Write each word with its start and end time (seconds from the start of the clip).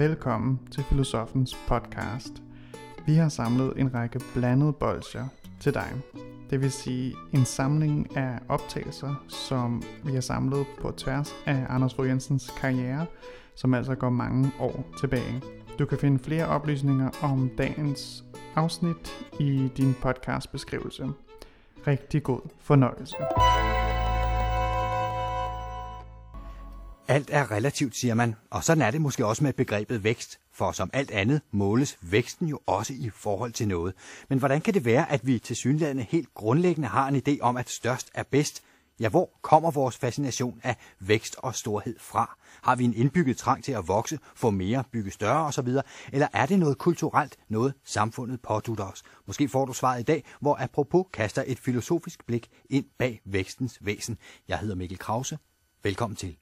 Velkommen 0.00 0.60
til 0.70 0.84
Filosofens 0.84 1.56
podcast. 1.68 2.42
Vi 3.06 3.14
har 3.14 3.28
samlet 3.28 3.72
en 3.76 3.94
række 3.94 4.20
blandede 4.34 4.72
bolcher 4.72 5.24
til 5.60 5.74
dig. 5.74 5.92
Det 6.50 6.60
vil 6.60 6.72
sige 6.72 7.14
en 7.32 7.44
samling 7.44 8.16
af 8.16 8.38
optagelser, 8.48 9.24
som 9.28 9.82
vi 10.04 10.12
har 10.12 10.20
samlet 10.20 10.66
på 10.80 10.90
tværs 10.90 11.34
af 11.46 11.66
Anders 11.68 11.94
Fogh 11.94 12.08
Jensens 12.08 12.54
karriere, 12.60 13.06
som 13.54 13.74
altså 13.74 13.94
går 13.94 14.10
mange 14.10 14.50
år 14.60 14.84
tilbage. 15.00 15.42
Du 15.78 15.86
kan 15.86 15.98
finde 15.98 16.18
flere 16.18 16.46
oplysninger 16.46 17.10
om 17.22 17.50
dagens 17.58 18.24
afsnit 18.56 19.26
i 19.40 19.70
din 19.76 19.94
podcast 20.02 20.52
beskrivelse. 20.52 21.08
Rigtig 21.86 22.22
god 22.22 22.40
fornøjelse. 22.60 23.16
Alt 27.10 27.30
er 27.32 27.50
relativt, 27.50 27.96
siger 27.96 28.14
man, 28.14 28.36
og 28.50 28.64
sådan 28.64 28.82
er 28.82 28.90
det 28.90 29.00
måske 29.00 29.26
også 29.26 29.44
med 29.44 29.52
begrebet 29.52 30.04
vækst, 30.04 30.40
for 30.52 30.72
som 30.72 30.90
alt 30.92 31.10
andet 31.10 31.40
måles 31.50 31.98
væksten 32.00 32.48
jo 32.48 32.60
også 32.66 32.92
i 32.92 33.10
forhold 33.14 33.52
til 33.52 33.68
noget. 33.68 33.94
Men 34.28 34.38
hvordan 34.38 34.60
kan 34.60 34.74
det 34.74 34.84
være, 34.84 35.12
at 35.12 35.26
vi 35.26 35.38
til 35.38 35.56
synlædende 35.56 36.02
helt 36.02 36.34
grundlæggende 36.34 36.88
har 36.88 37.08
en 37.08 37.22
idé 37.28 37.40
om, 37.40 37.56
at 37.56 37.70
størst 37.70 38.10
er 38.14 38.22
bedst? 38.22 38.62
Ja, 39.00 39.08
hvor 39.08 39.30
kommer 39.42 39.70
vores 39.70 39.96
fascination 39.96 40.60
af 40.62 40.76
vækst 41.00 41.36
og 41.38 41.54
storhed 41.54 41.96
fra? 41.98 42.38
Har 42.62 42.76
vi 42.76 42.84
en 42.84 42.94
indbygget 42.94 43.36
trang 43.36 43.64
til 43.64 43.72
at 43.72 43.88
vokse, 43.88 44.18
få 44.34 44.50
mere, 44.50 44.84
bygge 44.92 45.10
større 45.10 45.46
osv.? 45.46 45.68
Eller 46.12 46.28
er 46.32 46.46
det 46.46 46.58
noget 46.58 46.78
kulturelt, 46.78 47.38
noget 47.48 47.74
samfundet 47.84 48.42
pådutter 48.42 48.84
os? 48.84 49.02
Måske 49.26 49.48
får 49.48 49.64
du 49.64 49.72
svaret 49.72 50.00
i 50.00 50.04
dag, 50.04 50.24
hvor 50.40 50.56
apropos 50.60 51.06
kaster 51.12 51.44
et 51.46 51.58
filosofisk 51.58 52.26
blik 52.26 52.48
ind 52.70 52.84
bag 52.98 53.20
vækstens 53.24 53.78
væsen. 53.80 54.18
Jeg 54.48 54.58
hedder 54.58 54.74
Mikkel 54.74 54.98
Krause. 54.98 55.38
Velkommen 55.82 56.16
til. 56.16 56.36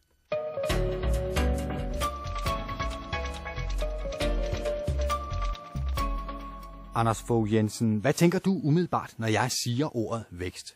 Anders 7.01 7.25
Fogh 7.29 7.55
Jensen, 7.55 8.01
hvad 8.01 8.13
tænker 8.13 8.39
du 8.39 8.53
umiddelbart, 8.69 9.15
når 9.19 9.27
jeg 9.27 9.49
siger 9.51 9.97
ordet 9.97 10.25
vækst? 10.31 10.69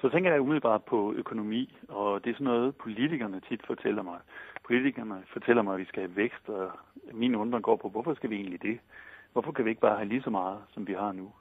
Så 0.00 0.08
tænker 0.08 0.30
jeg 0.32 0.40
umiddelbart 0.40 0.82
på 0.84 1.12
økonomi, 1.12 1.78
og 1.88 2.24
det 2.24 2.30
er 2.30 2.34
sådan 2.34 2.44
noget, 2.44 2.76
politikerne 2.76 3.40
tit 3.48 3.60
fortæller 3.66 4.02
mig. 4.02 4.18
Politikerne 4.66 5.22
fortæller 5.32 5.62
mig, 5.62 5.74
at 5.74 5.80
vi 5.80 5.84
skal 5.84 6.02
have 6.02 6.16
vækst, 6.16 6.48
og 6.48 6.70
min 7.12 7.34
undren 7.34 7.62
går 7.62 7.76
på, 7.76 7.88
hvorfor 7.88 8.14
skal 8.14 8.30
vi 8.30 8.36
egentlig 8.36 8.62
det? 8.62 8.78
Hvorfor 9.32 9.52
kan 9.52 9.64
vi 9.64 9.70
ikke 9.70 9.80
bare 9.80 9.96
have 9.96 10.08
lige 10.08 10.22
så 10.22 10.30
meget, 10.30 10.58
som 10.74 10.86
vi 10.86 10.92
har 10.92 11.12
nu? 11.12 11.32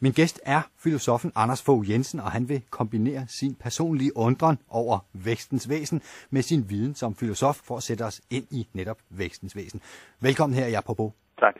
Min 0.00 0.12
gæst 0.12 0.40
er 0.46 0.60
filosofen 0.84 1.32
Anders 1.36 1.62
Fogh 1.66 1.90
Jensen, 1.90 2.20
og 2.20 2.30
han 2.30 2.48
vil 2.48 2.60
kombinere 2.70 3.22
sin 3.28 3.54
personlige 3.54 4.16
undren 4.16 4.58
over 4.70 4.98
vækstens 5.26 5.70
væsen 5.70 6.00
med 6.30 6.42
sin 6.42 6.70
viden 6.70 6.94
som 6.94 7.14
filosof 7.14 7.56
for 7.68 7.76
at 7.76 7.82
sætte 7.82 8.02
os 8.02 8.20
ind 8.30 8.46
i 8.50 8.66
netop 8.74 8.98
vækstens 9.10 9.56
væsen. 9.56 9.80
Velkommen 10.22 10.58
her 10.58 10.66
i 10.66 10.74
Apropos. 10.74 11.12
Tak. 11.38 11.56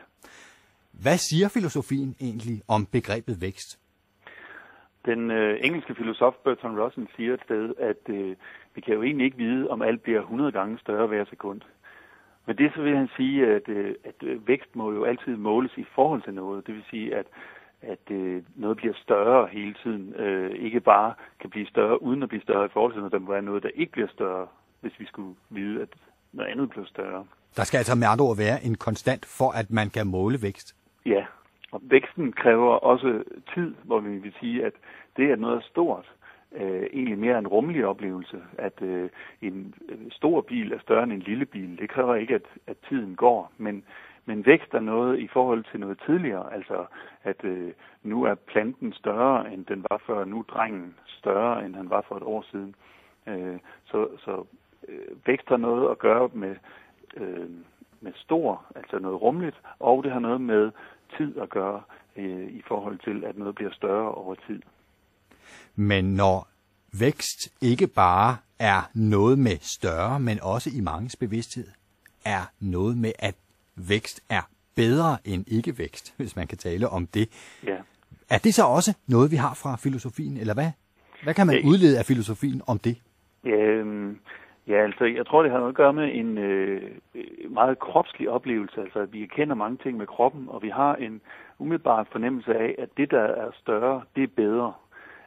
Hvad 0.92 1.18
siger 1.18 1.48
filosofien 1.48 2.16
egentlig 2.20 2.62
om 2.68 2.86
begrebet 2.86 3.40
vækst? 3.40 3.78
Den 5.04 5.30
øh, 5.30 5.58
engelske 5.62 5.94
filosof 5.94 6.34
Bertrand 6.44 6.78
Russell 6.80 7.08
siger 7.16 7.34
et 7.34 7.42
sted, 7.44 7.74
at 7.78 8.02
øh, 8.08 8.36
vi 8.74 8.80
kan 8.80 8.94
jo 8.94 9.02
egentlig 9.02 9.24
ikke 9.24 9.36
vide, 9.36 9.68
om 9.70 9.82
alt 9.82 10.02
bliver 10.02 10.20
100 10.20 10.52
gange 10.52 10.78
større 10.78 11.06
hver 11.06 11.24
sekund. 11.24 11.60
Men 12.46 12.58
det 12.58 12.72
så 12.74 12.82
vil 12.82 12.96
han 12.96 13.08
sige, 13.16 13.46
at, 13.46 13.68
øh, 13.68 13.94
at 14.04 14.22
øh, 14.22 14.48
vækst 14.48 14.76
må 14.76 14.92
jo 14.92 15.04
altid 15.04 15.36
måles 15.36 15.72
i 15.76 15.86
forhold 15.94 16.22
til 16.22 16.34
noget. 16.34 16.66
Det 16.66 16.74
vil 16.74 16.84
sige, 16.90 17.14
at 17.14 17.26
at 17.86 18.10
øh, 18.10 18.42
noget 18.54 18.76
bliver 18.76 18.94
større 19.02 19.48
hele 19.52 19.74
tiden. 19.82 20.14
Øh, 20.14 20.50
ikke 20.50 20.80
bare 20.80 21.14
kan 21.40 21.50
blive 21.50 21.66
større 21.66 22.02
uden 22.02 22.22
at 22.22 22.28
blive 22.28 22.42
større 22.42 22.66
i 22.66 22.68
forhold 22.72 22.92
til 22.92 22.98
noget. 22.98 23.12
Der 23.12 23.18
må 23.18 23.32
være 23.32 23.42
noget, 23.42 23.62
der 23.62 23.70
ikke 23.74 23.92
bliver 23.92 24.08
større, 24.08 24.46
hvis 24.80 24.92
vi 24.98 25.06
skulle 25.06 25.34
vide, 25.50 25.82
at 25.82 25.88
noget 26.32 26.50
andet 26.50 26.70
bliver 26.70 26.86
større. 26.86 27.25
Der 27.56 27.64
skal 27.64 27.78
altså 27.78 27.94
med 27.94 28.06
andre 28.06 28.25
ord 28.25 28.36
være 28.36 28.64
en 28.64 28.75
konstant 28.75 29.26
for, 29.38 29.50
at 29.60 29.70
man 29.70 29.91
kan 29.91 30.06
måle 30.06 30.38
vækst. 30.42 30.76
Ja, 31.06 31.25
og 31.72 31.80
væksten 31.84 32.32
kræver 32.32 32.75
også 32.75 33.22
tid, 33.54 33.75
hvor 33.84 34.00
vi 34.00 34.19
vil 34.19 34.32
sige, 34.41 34.66
at 34.66 34.72
det 35.16 35.30
er 35.30 35.36
noget 35.36 35.64
stort. 35.64 36.12
Øh, 36.52 36.86
egentlig 36.92 37.19
mere 37.19 37.38
en 37.38 37.46
rummelig 37.46 37.86
oplevelse, 37.86 38.38
at 38.58 38.82
øh, 38.82 39.10
en 39.42 39.75
stor 40.10 40.41
bil 40.41 40.72
er 40.72 40.78
større 40.78 41.02
end 41.02 41.12
en 41.12 41.19
lille 41.19 41.46
bil. 41.46 41.78
Det 41.78 41.91
kræver 41.91 42.14
ikke, 42.14 42.34
at, 42.34 42.46
at 42.66 42.76
tiden 42.88 43.16
går, 43.16 43.52
men 43.58 43.84
men 44.26 44.47
vækst 44.47 44.75
er 44.75 44.81
noget 44.81 45.19
i 45.19 45.28
forhold 45.32 45.64
til 45.70 45.81
noget 45.81 46.03
tidligere, 46.06 46.54
altså 46.54 46.87
at 47.22 47.44
øh, 47.44 47.72
nu 48.03 48.25
er 48.25 48.34
planten 48.34 48.92
større, 48.92 49.53
end 49.53 49.66
den 49.66 49.84
var 49.91 50.03
før, 50.06 50.25
nu 50.25 50.38
er 50.38 50.42
drengen 50.42 50.94
større, 51.06 51.64
end 51.64 51.75
han 51.75 51.91
var 51.91 52.04
for 52.09 52.16
et 52.16 52.22
år 52.22 52.44
siden. 52.50 52.75
Øh, 53.26 53.59
så 53.84 54.09
så 54.25 54.44
øh, 54.88 55.26
vækst 55.26 55.48
har 55.48 55.56
noget 55.56 55.91
at 55.91 55.98
gøre 55.98 56.28
med, 56.32 56.56
øh, 57.16 57.50
med 58.00 58.12
stor, 58.16 58.64
altså 58.75 58.98
noget 58.98 59.22
rumligt, 59.22 59.56
og 59.78 60.04
det 60.04 60.12
har 60.12 60.20
noget 60.20 60.41
med 60.41 60.70
tid 61.16 61.38
at 61.38 61.50
gøre 61.50 61.82
øh, 62.16 62.48
i 62.48 62.62
forhold 62.69 62.98
til, 62.98 63.25
at 63.25 63.38
noget 63.38 63.54
bliver 63.54 63.72
større 63.72 64.10
over 64.14 64.34
tid. 64.47 64.62
Men 65.76 66.04
når 66.04 66.48
vækst 67.00 67.62
ikke 67.62 67.87
bare 67.87 68.37
er 68.58 68.91
noget 68.94 69.38
med 69.38 69.56
større, 69.60 70.20
men 70.20 70.38
også 70.43 70.70
i 70.78 70.81
mangens 70.81 71.16
bevidsthed, 71.16 71.69
er 72.25 72.53
noget 72.60 72.97
med, 72.98 73.12
at 73.19 73.34
vækst 73.76 74.20
er 74.31 74.42
bedre 74.76 75.16
end 75.25 75.44
ikke-vækst, 75.48 76.14
hvis 76.19 76.37
man 76.37 76.47
kan 76.47 76.59
tale 76.59 76.88
om 76.88 77.06
det. 77.06 77.28
Ja. 77.66 77.76
Er 78.31 78.38
det 78.38 78.54
så 78.54 78.64
også 78.64 78.97
noget, 79.09 79.31
vi 79.31 79.37
har 79.37 79.54
fra 79.54 79.76
filosofien, 79.76 80.37
eller 80.37 80.54
hvad? 80.54 80.70
Hvad 81.22 81.34
kan 81.34 81.47
man 81.47 81.56
udlede 81.64 81.98
af 81.98 82.04
filosofien 82.04 82.62
om 82.66 82.78
det? 82.78 82.97
Ja, 83.44 83.50
øhm, 83.50 84.19
ja, 84.66 84.84
altså 84.84 85.04
jeg 85.04 85.26
tror, 85.26 85.42
det 85.42 85.50
har 85.50 85.59
noget 85.59 85.72
at 85.72 85.76
gøre 85.76 85.92
med 85.92 86.10
en 86.14 86.38
øh, 86.38 86.82
meget 87.50 87.78
kropslig 87.78 88.31
oplevelse. 88.31 88.81
Altså 88.81 88.98
at 88.98 89.12
vi 89.12 89.26
kender 89.26 89.54
mange 89.54 89.78
ting 89.82 89.97
med 89.97 90.06
kroppen, 90.06 90.48
og 90.48 90.62
vi 90.62 90.69
har 90.69 90.94
en 90.94 91.20
umiddelbar 91.58 92.06
fornemmelse 92.12 92.54
af, 92.54 92.75
at 92.78 92.88
det, 92.97 93.10
der 93.10 93.20
er 93.22 93.50
større, 93.62 94.03
det 94.16 94.22
er 94.22 94.37
bedre. 94.37 94.72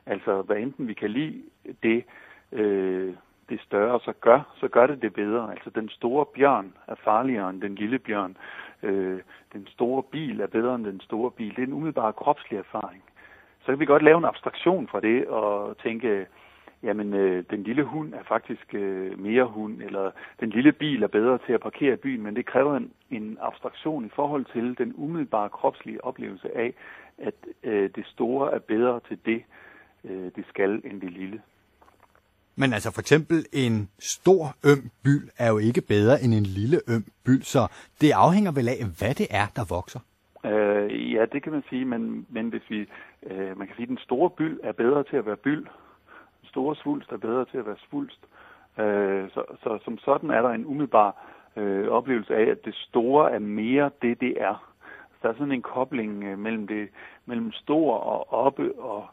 Altså 0.06 0.42
hvad 0.42 0.58
enten 0.58 0.88
vi 0.88 0.94
kan 0.94 1.10
lide 1.10 1.42
det, 1.84 2.04
øh, 2.52 3.14
det 3.50 3.62
større 3.62 4.00
så 4.00 4.14
gør, 4.22 4.56
så 4.56 4.68
gør 4.68 4.88
det 4.88 5.02
det 5.02 5.14
bedre. 5.14 5.52
Altså 5.52 5.70
den 5.70 5.90
store 5.90 6.26
bjørn 6.26 6.74
er 6.88 6.96
farligere 6.96 7.50
end 7.50 7.62
den 7.62 7.76
lille 7.76 8.00
bjørn. 8.00 8.38
Øh, 8.84 9.20
den 9.54 9.68
store 9.68 10.04
bil 10.04 10.42
er 10.42 10.48
bedre 10.48 10.76
end 10.76 10.86
den 10.86 11.02
store 11.02 11.32
bil. 11.32 11.56
Det 11.56 11.64
er 11.64 11.68
en 11.68 11.74
umiddelbar 11.74 12.12
kropslig 12.12 12.60
erfaring. 12.60 13.04
Så 13.60 13.66
kan 13.66 13.80
vi 13.80 13.86
godt 13.86 14.04
lave 14.04 14.18
en 14.18 14.26
abstraktion 14.26 14.88
fra 14.88 15.00
det 15.00 15.28
og 15.28 15.78
tænke, 15.78 16.28
jamen 16.84 17.14
øh, 17.14 17.44
den 17.50 17.64
lille 17.64 17.84
hund 17.84 18.14
er 18.14 18.24
faktisk 18.24 18.74
øh, 18.74 19.20
mere 19.20 19.46
hund, 19.46 19.82
eller 19.82 20.12
den 20.40 20.50
lille 20.50 20.72
bil 20.72 21.04
er 21.04 21.08
bedre 21.08 21.38
til 21.46 21.54
at 21.54 21.62
parkere 21.62 21.94
i 21.94 21.98
byen, 21.98 22.22
men 22.22 22.36
det 22.36 22.46
kræver 22.46 22.78
en, 22.78 22.92
en 23.10 23.38
abstraktion 23.42 24.06
i 24.06 24.10
forhold 24.10 24.46
til 24.46 24.78
den 24.78 24.94
umiddelbare 24.98 25.50
kropslige 25.50 26.04
oplevelse 26.04 26.58
af, 26.58 26.74
at 27.18 27.34
øh, 27.64 27.90
det 27.96 28.06
store 28.06 28.54
er 28.54 28.60
bedre 28.60 29.00
til 29.08 29.20
det, 29.26 29.44
øh, 30.04 30.32
det 30.36 30.46
skal, 30.50 30.82
end 30.84 31.02
det 31.02 31.12
lille. 31.12 31.42
Men 32.62 32.74
altså 32.74 32.90
for 32.94 33.02
eksempel 33.02 33.38
en 33.54 33.90
stor 34.00 34.44
øm 34.72 34.84
byld 35.04 35.28
er 35.38 35.50
jo 35.54 35.58
ikke 35.58 35.82
bedre 35.82 36.16
end 36.24 36.34
en 36.34 36.48
lille 36.60 36.80
øm 36.94 37.06
byld, 37.26 37.44
så 37.44 37.62
det 38.02 38.12
afhænger 38.26 38.52
vel 38.52 38.68
af, 38.70 38.82
hvad 39.00 39.14
det 39.22 39.28
er, 39.42 39.48
der 39.58 39.66
vokser. 39.78 40.00
Øh, 40.46 41.14
ja, 41.14 41.26
det 41.34 41.44
kan 41.44 41.52
man 41.52 41.64
sige, 41.70 41.86
men, 41.86 42.26
men 42.30 42.50
hvis 42.50 42.66
vi, 42.70 42.80
øh, 43.30 43.58
man 43.58 43.68
kan 43.68 43.76
sige, 43.76 43.88
at 43.90 43.96
den 43.96 44.06
store 44.08 44.30
byld 44.30 44.60
er 44.64 44.72
bedre 44.72 45.04
til 45.04 45.18
at 45.18 45.26
være 45.26 45.44
byld, 45.48 45.66
den 46.42 46.50
store 46.54 46.76
svulst 46.76 47.12
er 47.12 47.18
bedre 47.18 47.46
til 47.46 47.58
at 47.58 47.66
være 47.66 47.82
svulst. 47.90 48.22
Øh, 48.80 49.30
så, 49.34 49.42
så 49.64 49.80
som 49.86 49.98
sådan 49.98 50.30
er 50.30 50.42
der 50.42 50.50
en 50.50 50.66
umiddelbar 50.66 51.12
øh, 51.56 51.88
oplevelse 51.88 52.36
af, 52.36 52.46
at 52.52 52.66
det 52.66 52.76
store 52.76 53.32
er 53.32 53.40
mere 53.40 53.92
det, 54.02 54.22
det 54.22 54.34
er. 54.42 54.74
Så 55.12 55.18
der 55.22 55.30
er 55.30 55.38
sådan 55.38 55.52
en 55.52 55.62
kobling 55.62 56.24
øh, 56.24 56.40
mellem 56.40 56.68
det 56.68 56.90
mellem 57.26 57.52
stor 57.52 57.98
og 57.98 58.34
oppe 58.46 58.80
og 58.80 59.08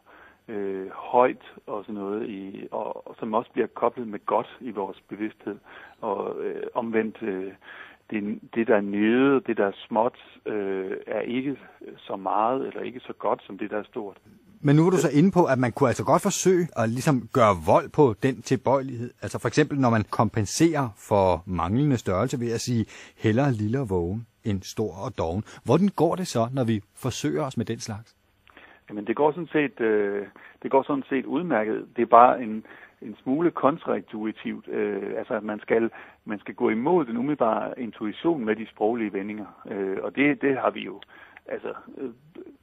øh, 0.47 0.89
højt 0.91 1.53
og 1.67 1.83
sådan 1.83 1.95
noget, 1.95 2.29
i, 2.29 2.67
og, 2.71 3.07
og 3.07 3.15
som 3.19 3.33
også 3.33 3.51
bliver 3.51 3.67
koblet 3.67 4.07
med 4.07 4.25
godt 4.25 4.57
i 4.61 4.71
vores 4.71 5.03
bevidsthed. 5.09 5.57
Og 6.01 6.43
øh, 6.43 6.63
omvendt, 6.73 7.17
øh, 7.21 7.51
det, 8.09 8.39
det 8.55 8.67
der 8.67 8.75
er 8.75 8.81
nede, 8.81 9.41
det 9.47 9.57
der 9.57 9.65
er 9.65 9.71
småt, 9.87 10.17
øh, 10.45 10.91
er 11.07 11.21
ikke 11.21 11.57
så 11.97 12.15
meget 12.15 12.67
eller 12.67 12.81
ikke 12.81 12.99
så 12.99 13.13
godt 13.19 13.43
som 13.45 13.57
det 13.57 13.71
der 13.71 13.77
er 13.77 13.83
stort. 13.83 14.17
Men 14.61 14.75
nu 14.75 14.85
er 14.85 14.89
du 14.89 14.97
så 14.97 15.09
inde 15.09 15.31
på, 15.31 15.45
at 15.45 15.59
man 15.59 15.71
kunne 15.71 15.89
altså 15.89 16.03
godt 16.03 16.21
forsøge 16.21 16.67
at 16.75 16.89
ligesom 16.89 17.29
gøre 17.33 17.55
vold 17.65 17.89
på 17.89 18.15
den 18.23 18.41
tilbøjelighed. 18.41 19.13
Altså 19.21 19.39
for 19.39 19.47
eksempel, 19.47 19.79
når 19.79 19.89
man 19.89 20.03
kompenserer 20.09 20.89
for 20.97 21.43
manglende 21.45 21.97
størrelse 21.97 22.39
ved 22.39 22.51
at 22.51 22.61
sige, 22.61 22.85
hellere 23.17 23.51
lille 23.51 23.79
og 23.79 23.89
vågen 23.89 24.27
end 24.43 24.61
stor 24.63 24.95
og 24.95 25.17
doven. 25.17 25.43
Hvordan 25.63 25.89
går 25.89 26.15
det 26.15 26.27
så, 26.27 26.47
når 26.53 26.63
vi 26.63 26.81
forsøger 26.95 27.43
os 27.43 27.57
med 27.57 27.65
den 27.65 27.79
slags? 27.79 28.16
Jamen 28.89 29.07
det 29.07 29.15
går 29.15 29.31
sådan 29.31 29.47
set, 29.51 29.79
øh, 29.79 30.27
det 30.63 30.71
går 30.71 30.83
sådan 30.83 31.03
set 31.09 31.25
udmærket. 31.25 31.87
Det 31.95 32.01
er 32.01 32.05
bare 32.05 32.43
en, 32.43 32.65
en 33.01 33.15
smule 33.23 33.51
kontraintuitivt. 33.51 34.67
Øh, 34.67 35.13
altså 35.17 35.33
at 35.33 35.43
man 35.43 35.59
skal, 35.59 35.91
man 36.25 36.39
skal 36.39 36.55
gå 36.55 36.69
imod 36.69 37.05
den 37.05 37.17
umiddelbare 37.17 37.79
intuition 37.79 38.45
med 38.45 38.55
de 38.55 38.67
sproglige 38.67 39.13
vendinger. 39.13 39.45
Øh, 39.71 39.97
og 40.01 40.15
det, 40.15 40.41
det 40.41 40.57
har 40.57 40.69
vi 40.69 40.79
jo 40.79 41.01
altså, 41.47 41.73
øh, 41.97 42.09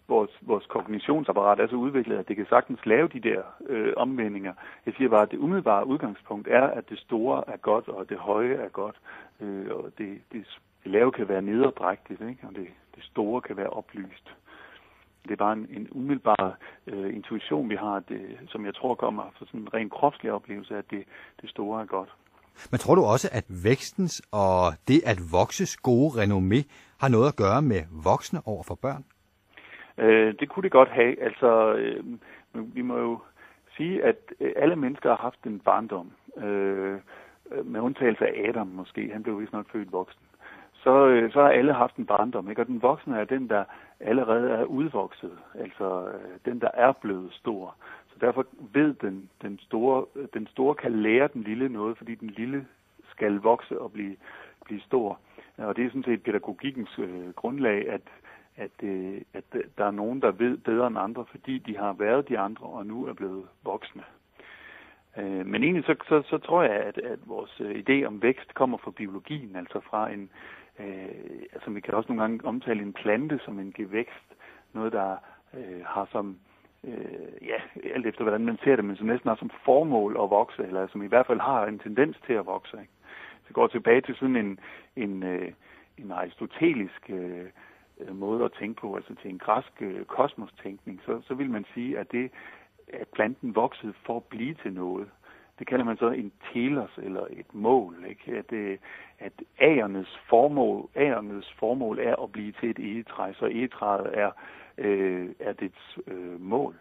vores, 0.08 0.30
vores 0.42 0.66
kognitionsapparat 0.66 1.60
er 1.60 1.66
så 1.66 1.76
udviklet, 1.76 2.16
at 2.16 2.28
det 2.28 2.36
kan 2.36 2.46
sagtens 2.48 2.86
lave 2.86 3.08
de 3.08 3.20
der 3.20 3.42
øh, 3.68 3.92
omvendinger. 3.96 4.52
Jeg 4.86 4.94
siger 4.94 5.08
bare, 5.08 5.22
at 5.22 5.30
det 5.30 5.38
umiddelbare 5.38 5.86
udgangspunkt 5.86 6.48
er, 6.48 6.66
at 6.66 6.90
det 6.90 6.98
store 6.98 7.44
er 7.46 7.56
godt, 7.56 7.88
og 7.88 8.08
det 8.08 8.18
høje 8.18 8.54
er 8.54 8.68
godt, 8.68 8.96
øh, 9.40 9.66
og 9.70 9.90
det, 9.98 10.20
det, 10.32 10.60
det 10.84 10.92
lave 10.92 11.12
kan 11.12 11.28
være 11.28 11.42
nederdrægtigt, 11.42 12.20
ikke? 12.20 12.46
og 12.48 12.54
det, 12.54 12.66
det 12.94 13.04
store 13.04 13.40
kan 13.40 13.56
være 13.56 13.70
oplyst. 13.70 14.34
Det 15.24 15.32
er 15.32 15.36
bare 15.36 15.52
en, 15.52 15.66
en 15.70 15.88
umiddelbar 15.90 16.58
øh, 16.86 17.14
intuition, 17.14 17.70
vi 17.70 17.76
har, 17.76 18.00
det, 18.00 18.20
som 18.48 18.66
jeg 18.66 18.74
tror 18.74 18.94
kommer 18.94 19.22
fra 19.38 19.46
sådan 19.46 19.60
en 19.60 19.74
ren 19.74 19.90
kropslig 19.90 20.32
oplevelse, 20.32 20.76
at 20.76 20.84
det, 20.90 21.04
det 21.40 21.50
store 21.50 21.82
er 21.82 21.86
godt. 21.86 22.14
Men 22.70 22.78
tror 22.78 22.94
du 22.94 23.02
også, 23.02 23.28
at 23.32 23.44
vækstens 23.64 24.22
og 24.32 24.72
det 24.88 25.00
at 25.06 25.18
vokses 25.32 25.76
gode 25.76 26.10
renommé 26.22 26.60
har 27.00 27.08
noget 27.08 27.28
at 27.28 27.36
gøre 27.36 27.62
med 27.62 27.82
voksne 28.04 28.40
over 28.46 28.62
for 28.62 28.74
børn? 28.74 29.04
Øh, 29.98 30.34
det 30.40 30.48
kunne 30.48 30.62
det 30.62 30.72
godt 30.72 30.88
have. 30.88 31.22
Altså, 31.22 31.74
øh, 31.74 32.04
vi 32.54 32.82
må 32.82 32.98
jo 32.98 33.18
sige, 33.76 34.04
at 34.04 34.16
øh, 34.40 34.52
alle 34.56 34.76
mennesker 34.76 35.08
har 35.08 35.22
haft 35.22 35.44
en 35.46 35.60
barndom. 35.60 36.10
Øh, 36.36 37.00
med 37.64 37.80
undtagelse 37.80 38.26
af 38.26 38.48
Adam 38.48 38.66
måske. 38.66 39.10
Han 39.12 39.22
blev 39.22 39.40
vist 39.40 39.52
nok 39.52 39.70
født 39.72 39.92
voksen. 39.92 40.20
Så, 40.84 41.06
øh, 41.06 41.32
så 41.32 41.42
har 41.42 41.48
alle 41.48 41.72
haft 41.72 41.96
en 41.96 42.06
barndom. 42.06 42.50
Ikke? 42.50 42.62
Og 42.62 42.66
den 42.66 42.82
voksne 42.82 43.18
er 43.20 43.24
den, 43.24 43.48
der 43.48 43.64
allerede 44.00 44.50
er 44.50 44.64
udvokset. 44.64 45.38
Altså 45.54 46.08
øh, 46.08 46.38
den, 46.44 46.60
der 46.60 46.70
er 46.74 46.92
blevet 46.92 47.32
stor. 47.32 47.76
Så 48.08 48.14
derfor 48.20 48.46
ved 48.72 48.94
den, 48.94 49.30
den 49.42 49.58
store, 49.58 50.04
den 50.34 50.46
store 50.46 50.74
kan 50.74 50.92
lære 51.02 51.28
den 51.32 51.42
lille 51.42 51.68
noget, 51.68 51.98
fordi 51.98 52.14
den 52.14 52.28
lille 52.28 52.66
skal 53.10 53.34
vokse 53.34 53.80
og 53.80 53.92
blive, 53.92 54.16
blive 54.64 54.80
stor. 54.80 55.18
Og 55.58 55.76
det 55.76 55.84
er 55.84 55.88
sådan 55.88 56.02
set 56.02 56.22
pædagogikkens 56.22 56.98
øh, 56.98 57.30
grundlag, 57.30 57.88
at, 57.88 58.00
at, 58.56 58.70
øh, 58.82 59.20
at 59.34 59.44
der 59.78 59.84
er 59.84 59.90
nogen, 59.90 60.22
der 60.22 60.30
ved 60.30 60.56
bedre 60.56 60.86
end 60.86 60.98
andre, 60.98 61.24
fordi 61.30 61.58
de 61.58 61.76
har 61.76 61.92
været 61.92 62.28
de 62.28 62.38
andre 62.38 62.66
og 62.66 62.86
nu 62.86 63.06
er 63.06 63.12
blevet 63.12 63.44
voksne. 63.64 64.02
Øh, 65.18 65.46
men 65.46 65.64
egentlig 65.64 65.84
så, 65.84 65.94
så, 66.08 66.22
så 66.30 66.38
tror 66.38 66.62
jeg, 66.62 66.72
at, 66.72 66.98
at 66.98 67.18
vores 67.26 67.60
øh, 67.60 67.84
idé 67.88 68.06
om 68.06 68.22
vækst 68.22 68.54
kommer 68.54 68.78
fra 68.78 68.90
biologien, 68.90 69.56
altså 69.56 69.80
fra 69.80 70.10
en, 70.10 70.30
øh, 70.78 71.42
altså 71.52 71.70
vi 71.70 71.80
kan 71.80 71.94
også 71.94 72.08
nogle 72.08 72.22
gange 72.22 72.44
omtale 72.44 72.82
en 72.82 72.92
plante 72.92 73.40
som 73.44 73.58
en 73.58 73.72
gevækst, 73.76 74.36
noget 74.72 74.92
der 74.92 75.16
øh, 75.54 75.84
har 75.86 76.08
som, 76.12 76.36
øh, 76.84 77.42
ja, 77.42 77.88
alt 77.94 78.06
efter 78.06 78.22
hvordan 78.22 78.44
man 78.44 78.58
ser 78.64 78.76
det, 78.76 78.84
men 78.84 78.96
som 78.96 79.06
næsten 79.06 79.28
har 79.28 79.36
som 79.36 79.50
formål 79.64 80.16
at 80.22 80.30
vokse, 80.30 80.62
eller 80.62 80.86
som 80.86 81.02
i 81.02 81.06
hvert 81.06 81.26
fald 81.26 81.40
har 81.40 81.66
en 81.66 81.78
tendens 81.78 82.16
til 82.26 82.32
at 82.32 82.46
vokse. 82.46 82.76
Ikke? 82.80 82.92
Så 83.46 83.52
går 83.52 83.66
tilbage 83.66 84.00
til 84.00 84.14
sådan 84.14 84.36
en, 84.36 84.58
en, 84.96 85.22
øh, 85.22 85.52
en 85.98 86.10
aristotelisk 86.10 87.10
øh, 87.10 87.46
måde 88.12 88.44
at 88.44 88.52
tænke 88.52 88.80
på, 88.80 88.96
altså 88.96 89.14
til 89.14 89.30
en 89.30 89.38
græsk 89.38 89.72
øh, 89.80 90.04
kosmostænkning, 90.04 91.00
så, 91.06 91.20
så 91.26 91.34
vil 91.34 91.50
man 91.50 91.64
sige, 91.74 91.98
at 91.98 92.12
det, 92.12 92.30
at 92.92 93.08
planten 93.08 93.54
voksede 93.54 93.94
for 94.06 94.16
at 94.16 94.24
blive 94.24 94.54
til 94.54 94.72
noget. 94.72 95.10
Det 95.58 95.66
kalder 95.66 95.84
man 95.84 95.96
så 95.96 96.10
en 96.10 96.32
telos 96.52 96.90
eller 97.02 97.26
et 97.30 97.54
mål. 97.54 98.04
Ikke? 98.08 98.38
At, 98.38 98.52
øh, 98.52 98.78
at 99.18 99.32
agernes 99.58 100.18
formål, 100.28 100.88
agernes 100.94 101.54
formål 101.58 101.98
er 101.98 102.22
at 102.22 102.32
blive 102.32 102.52
til 102.52 102.70
et 102.70 102.78
egetræ, 102.78 103.32
så 103.32 103.46
egetræet 103.46 104.18
er, 104.18 104.30
øh, 104.78 105.28
er 105.40 105.52
dets 105.52 105.98
øh, 106.06 106.40
mål. 106.40 106.74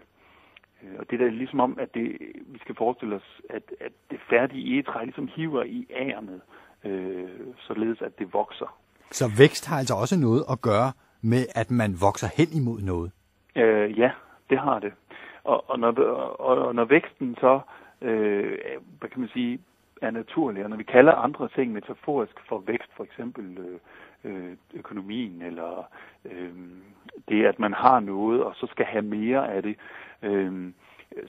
Øh, 0.83 0.95
og 0.99 1.05
det 1.09 1.21
er 1.21 1.29
ligesom 1.29 1.59
om, 1.59 1.77
at 1.79 1.93
det, 1.93 2.17
vi 2.45 2.59
skal 2.59 2.75
forestille 2.75 3.15
os, 3.15 3.41
at, 3.49 3.63
at 3.81 3.91
det 4.11 4.19
færdige 4.29 4.73
egetræ 4.73 5.03
ligesom 5.03 5.29
hiver 5.35 5.63
i 5.63 5.87
agernet, 5.95 6.41
øh, 6.83 7.29
således 7.57 8.01
at 8.01 8.19
det 8.19 8.33
vokser. 8.33 8.77
Så 9.11 9.25
vækst 9.37 9.67
har 9.67 9.77
altså 9.77 9.95
også 9.95 10.19
noget 10.19 10.43
at 10.51 10.61
gøre 10.61 10.91
med, 11.21 11.45
at 11.55 11.71
man 11.71 11.91
vokser 12.01 12.27
hen 12.37 12.47
imod 12.61 12.81
noget? 12.81 13.11
Øh, 13.55 13.99
ja, 13.99 14.11
det 14.49 14.59
har 14.59 14.79
det. 14.79 14.93
Og, 15.43 15.69
og, 15.69 15.79
når, 15.79 15.91
og, 16.39 16.57
og 16.67 16.75
når 16.75 16.85
væksten 16.85 17.35
så, 17.35 17.53
øh, 17.55 17.82
øh, 18.03 18.57
hvad 18.99 19.09
kan 19.09 19.19
man 19.19 19.29
sige, 19.29 19.59
er 20.01 20.11
naturlig, 20.11 20.63
og 20.63 20.69
når 20.69 20.77
vi 20.77 20.83
kalder 20.83 21.13
andre 21.13 21.49
ting 21.55 21.71
metaforisk 21.71 22.39
for 22.49 22.59
vækst, 22.59 22.89
for 22.97 23.03
eksempel 23.03 23.57
øh, 23.57 23.79
øh, 24.23 24.57
økonomien, 24.73 25.41
eller 25.41 25.89
øh, 26.25 26.53
det, 27.29 27.45
at 27.45 27.59
man 27.59 27.73
har 27.73 27.99
noget, 27.99 28.43
og 28.43 28.55
så 28.55 28.67
skal 28.67 28.85
have 28.85 29.01
mere 29.01 29.51
af 29.51 29.63
det, 29.63 29.75
øh, 30.21 30.71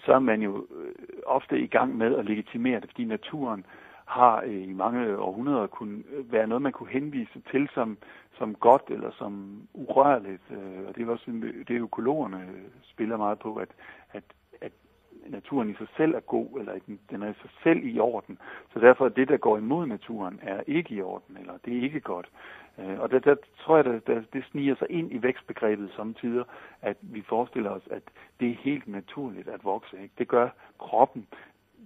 så 0.04 0.12
er 0.12 0.18
man 0.18 0.42
jo 0.42 0.66
øh, 0.76 0.92
ofte 1.26 1.60
i 1.60 1.66
gang 1.66 1.96
med 1.96 2.16
at 2.16 2.24
legitimere 2.24 2.80
det, 2.80 2.90
fordi 2.90 3.04
naturen 3.04 3.66
har 4.04 4.42
øh, 4.46 4.68
i 4.68 4.72
mange 4.72 5.18
århundreder 5.18 5.66
kunne 5.66 6.02
være 6.30 6.46
noget, 6.46 6.62
man 6.62 6.72
kunne 6.72 6.90
henvise 6.90 7.42
til 7.50 7.68
som, 7.74 7.98
som 8.38 8.54
godt 8.54 8.82
eller 8.88 9.10
som 9.18 9.62
urørligt. 9.74 10.42
Øh, 10.50 10.88
og 10.88 10.96
det 10.96 11.02
er 11.02 11.10
også 11.10 11.30
det 11.68 11.80
økologerne 11.80 12.48
spiller 12.82 13.16
meget 13.16 13.38
på, 13.38 13.54
at, 13.56 13.68
at 14.12 14.24
naturen 15.26 15.70
i 15.70 15.74
sig 15.74 15.86
selv 15.96 16.14
er 16.14 16.20
god, 16.20 16.58
eller 16.58 16.72
den 17.10 17.22
er 17.22 17.30
i 17.30 17.34
sig 17.42 17.50
selv 17.62 17.86
i 17.86 17.98
orden. 17.98 18.38
Så 18.72 18.78
derfor 18.78 19.04
er 19.04 19.08
det, 19.08 19.28
der 19.28 19.36
går 19.36 19.58
imod 19.58 19.86
naturen, 19.86 20.40
er 20.42 20.60
ikke 20.66 20.94
i 20.94 21.02
orden, 21.02 21.36
eller 21.36 21.52
det 21.64 21.78
er 21.78 21.82
ikke 21.82 22.00
godt. 22.00 22.28
Øh, 22.78 23.00
og 23.00 23.10
der, 23.10 23.18
der 23.18 23.36
tror 23.64 23.76
jeg, 23.76 23.86
at 23.86 24.24
det 24.32 24.44
sniger 24.50 24.76
sig 24.76 24.86
ind 24.90 25.12
i 25.12 25.22
vækstbegrebet 25.22 25.90
samtidig, 25.96 26.44
at 26.82 26.96
vi 27.00 27.22
forestiller 27.28 27.70
os, 27.70 27.82
at 27.90 28.02
det 28.40 28.50
er 28.50 28.54
helt 28.58 28.88
naturligt 28.88 29.48
at 29.48 29.64
vokse. 29.64 29.96
Ikke? 30.02 30.14
Det 30.18 30.28
gør 30.28 30.48
kroppen. 30.78 31.26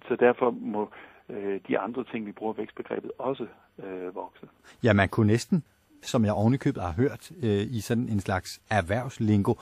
Så 0.08 0.16
derfor 0.16 0.50
må 0.50 0.90
øh, 1.28 1.60
de 1.68 1.78
andre 1.78 2.04
ting, 2.04 2.26
vi 2.26 2.32
bruger 2.32 2.52
vækstbegrebet, 2.52 3.12
også 3.18 3.46
øh, 3.84 4.14
vokse. 4.14 4.46
Ja, 4.82 4.92
man 4.92 5.08
kunne 5.08 5.26
næsten, 5.26 5.64
som 6.02 6.24
jeg 6.24 6.32
ovenikøbet 6.32 6.82
har 6.82 6.92
hørt 6.92 7.32
øh, 7.42 7.76
i 7.76 7.80
sådan 7.80 8.08
en 8.08 8.20
slags 8.20 8.60
erhvervslingo, 8.70 9.54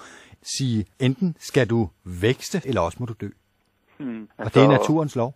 sige, 0.43 0.87
enten 1.01 1.37
skal 1.39 1.71
du 1.71 1.89
vækste, 2.23 2.69
eller 2.69 2.81
også 2.81 2.97
må 3.01 3.07
du 3.07 3.15
dø. 3.21 3.29
Hmm, 3.99 4.29
altså, 4.39 4.45
og 4.45 4.55
det 4.55 4.57
er 4.57 4.73
altså- 4.73 4.93
naturens 4.93 5.17
lov? 5.17 5.35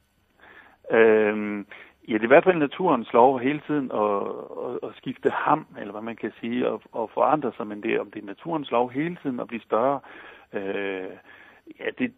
Øh, 0.90 1.64
Ja, 2.10 2.14
det 2.14 2.20
er 2.20 2.24
i 2.24 2.34
hvert 2.34 2.44
fald 2.44 2.56
naturens 2.58 3.12
lov 3.12 3.40
hele 3.40 3.60
tiden 3.66 3.90
at, 3.94 4.22
at, 4.66 4.88
at 4.88 4.96
skifte 4.96 5.30
ham, 5.30 5.66
eller 5.78 5.92
hvad 5.92 6.02
man 6.02 6.16
kan 6.16 6.32
sige, 6.40 6.68
og, 6.68 6.82
og 6.92 7.10
forandre 7.14 7.52
sig, 7.56 7.66
men 7.66 7.82
det, 7.82 8.00
om 8.00 8.10
det 8.10 8.22
er 8.22 8.26
naturens 8.26 8.70
lov 8.70 8.90
hele 8.90 9.18
tiden 9.22 9.40
at 9.40 9.46
blive 9.48 9.60
større, 9.62 10.00
øh, 10.52 11.10
ja, 11.80 11.84
det, 11.98 12.12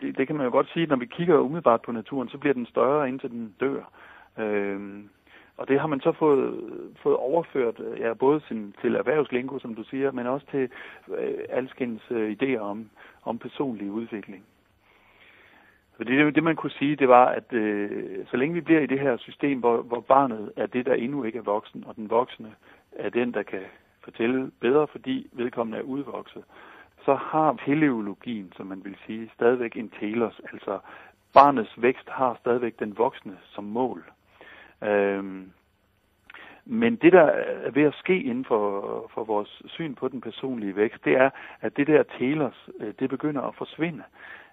det, 0.00 0.18
det 0.18 0.26
kan 0.26 0.36
man 0.36 0.44
jo 0.46 0.52
godt 0.52 0.70
sige, 0.72 0.86
når 0.86 0.96
vi 0.96 1.06
kigger 1.06 1.38
umiddelbart 1.38 1.82
på 1.82 1.92
naturen, 1.92 2.28
så 2.28 2.38
bliver 2.38 2.54
den 2.54 2.66
større, 2.66 3.08
indtil 3.08 3.30
den 3.30 3.54
dør. 3.60 3.82
Øh, 4.38 5.04
og 5.56 5.68
det 5.68 5.80
har 5.80 5.86
man 5.86 6.00
så 6.00 6.12
fået, 6.12 6.60
fået 7.02 7.16
overført, 7.16 7.80
ja, 7.98 8.14
både 8.14 8.40
sin, 8.48 8.74
til 8.80 8.94
erhvervslingo, 8.94 9.58
som 9.58 9.74
du 9.74 9.84
siger, 9.84 10.12
men 10.12 10.26
også 10.26 10.46
til 10.50 10.68
øh, 11.18 11.38
alskens 11.48 12.02
øh, 12.10 12.36
idéer 12.36 12.58
om, 12.58 12.90
om 13.24 13.38
personlig 13.38 13.90
udvikling. 13.90 14.44
Fordi 15.96 16.16
det, 16.16 16.34
det, 16.34 16.44
man 16.44 16.56
kunne 16.56 16.70
sige, 16.70 16.96
det 16.96 17.08
var, 17.08 17.26
at 17.26 17.52
øh, 17.52 18.26
så 18.30 18.36
længe 18.36 18.54
vi 18.54 18.60
bliver 18.60 18.80
i 18.80 18.86
det 18.86 19.00
her 19.00 19.16
system, 19.16 19.58
hvor, 19.58 19.82
hvor 19.82 20.00
barnet 20.00 20.52
er 20.56 20.66
det, 20.66 20.86
der 20.86 20.94
endnu 20.94 21.24
ikke 21.24 21.38
er 21.38 21.42
voksen, 21.42 21.84
og 21.86 21.96
den 21.96 22.10
voksne 22.10 22.54
er 22.92 23.08
den, 23.08 23.34
der 23.34 23.42
kan 23.42 23.62
fortælle 24.04 24.50
bedre, 24.60 24.86
fordi 24.86 25.26
vedkommende 25.32 25.78
er 25.78 25.82
udvokset, 25.82 26.44
så 27.04 27.14
har 27.14 27.58
teleologien, 27.64 28.52
som 28.56 28.66
man 28.66 28.84
vil 28.84 28.96
sige, 29.06 29.30
stadigvæk 29.34 29.76
en 29.76 29.92
telos, 30.00 30.40
altså 30.52 30.78
barnets 31.34 31.82
vækst 31.82 32.08
har 32.08 32.36
stadigvæk 32.40 32.78
den 32.78 32.98
voksne 32.98 33.38
som 33.54 33.64
mål. 33.64 34.04
Øhm, 34.84 35.50
men 36.64 36.96
det, 36.96 37.12
der 37.12 37.22
er 37.66 37.70
ved 37.70 37.82
at 37.82 37.94
ske 37.94 38.22
inden 38.22 38.44
for, 38.44 39.10
for 39.14 39.24
vores 39.24 39.62
syn 39.66 39.94
på 39.94 40.08
den 40.08 40.20
personlige 40.20 40.76
vækst, 40.76 41.04
det 41.04 41.12
er, 41.12 41.30
at 41.60 41.76
det 41.76 41.86
der 41.86 42.02
telos, 42.18 42.68
øh, 42.80 42.94
det 42.98 43.10
begynder 43.10 43.42
at 43.42 43.54
forsvinde. 43.54 44.02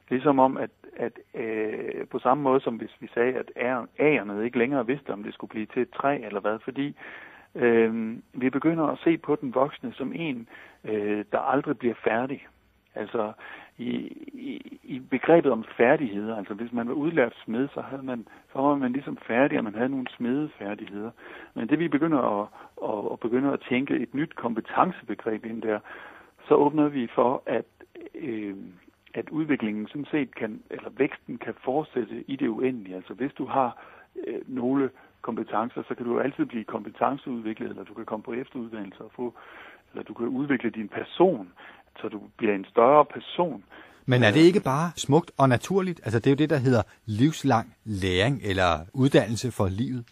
Ligesom 0.10 0.40
om, 0.40 0.58
at, 0.58 0.70
at 0.98 1.20
øh, 1.36 2.08
på 2.08 2.20
samme 2.20 2.44
måde 2.44 2.62
som 2.62 2.76
hvis 2.76 2.96
vi 3.00 3.08
sagde, 3.14 3.34
at 3.34 3.52
ærerne 4.00 4.46
ikke 4.46 4.58
længere 4.58 4.88
vidste, 4.88 5.14
om 5.14 5.24
det 5.24 5.34
skulle 5.34 5.50
blive 5.50 5.66
til 5.66 5.82
et 5.82 5.90
træ 5.90 6.18
eller 6.18 6.40
hvad, 6.40 6.60
fordi 6.64 6.96
øh, 7.56 8.18
vi 8.34 8.50
begynder 8.50 8.84
at 8.84 9.00
se 9.04 9.18
på 9.18 9.36
den 9.36 9.56
voksne 9.56 9.94
som 9.94 10.14
en, 10.16 10.48
øh, 10.84 11.26
der 11.32 11.40
aldrig 11.40 11.78
bliver 11.78 11.96
færdig. 12.04 12.48
Altså 12.96 13.32
i, 13.78 13.90
i, 14.34 14.80
i 14.84 15.00
begrebet 15.00 15.52
om 15.52 15.66
færdigheder, 15.78 16.38
altså 16.38 16.54
hvis 16.54 16.74
man 16.74 16.88
var 16.88 16.94
udlært 16.94 17.36
smed, 17.46 17.68
så, 17.74 17.82
havde 17.82 18.04
man, 18.04 18.28
så 18.54 18.60
var 18.60 18.76
man 18.76 18.92
ligesom 18.92 19.18
færdig, 19.18 19.58
og 19.58 19.64
man 19.64 19.76
havde 19.76 19.90
nogle 19.90 20.08
smedefærdigheder. 20.18 21.12
Men 21.54 21.68
det 21.70 21.80
vi 21.80 21.88
begynder 21.88 22.20
at, 22.20 22.48
at, 22.84 23.12
at 23.12 23.20
begynder 23.20 23.52
at 23.52 23.66
tænke 23.70 23.96
et 23.96 24.14
nyt 24.14 24.36
kompetencebegreb 24.36 25.46
ind 25.46 25.62
der, 25.62 25.80
så 26.48 26.56
åbner 26.56 26.88
vi 26.88 27.08
for, 27.16 27.44
at 27.46 27.66
øh, 28.16 28.56
at 29.14 29.30
udviklingen 29.30 29.88
sådan 29.88 30.08
set 30.12 30.36
kan, 30.36 30.62
eller 30.70 30.90
væksten 30.98 31.38
kan 31.38 31.54
fortsætte 31.66 32.24
i 32.28 32.36
det 32.36 32.48
uendelige. 32.48 32.96
Altså 32.96 33.14
hvis 33.14 33.32
du 33.38 33.46
har 33.46 33.78
øh, 34.28 34.42
nogle 34.48 34.90
kompetencer, 35.22 35.84
så 35.88 35.96
kan 35.96 36.06
du 36.06 36.20
altid 36.20 36.46
blive 36.46 36.64
kompetenceudviklet, 36.64 37.70
eller 37.70 37.84
du 37.84 37.94
kan 37.94 38.06
komme 38.06 38.24
på 38.24 38.34
efteruddannelse 38.34 39.02
og 39.04 39.12
få, 39.16 39.34
eller 39.92 40.04
du 40.04 40.14
kan 40.14 40.28
udvikle 40.28 40.70
din 40.70 40.88
person, 40.88 41.52
så 42.00 42.08
du 42.08 42.22
bliver 42.38 42.56
en 42.56 42.66
større 42.66 43.06
person. 43.06 43.64
Men 44.06 44.24
er 44.24 44.32
det 44.32 44.40
ikke 44.40 44.64
bare 44.64 44.92
smukt 44.96 45.32
og 45.38 45.50
naturligt? 45.50 46.00
Altså 46.04 46.20
det 46.20 46.28
er 46.28 46.32
jo 46.32 46.36
det, 46.44 46.50
der 46.50 46.58
hedder 46.58 46.84
livslang 47.06 47.76
læring 47.86 48.42
eller 48.44 48.72
uddannelse 48.94 49.52
for 49.52 49.68
livet. 49.68 50.06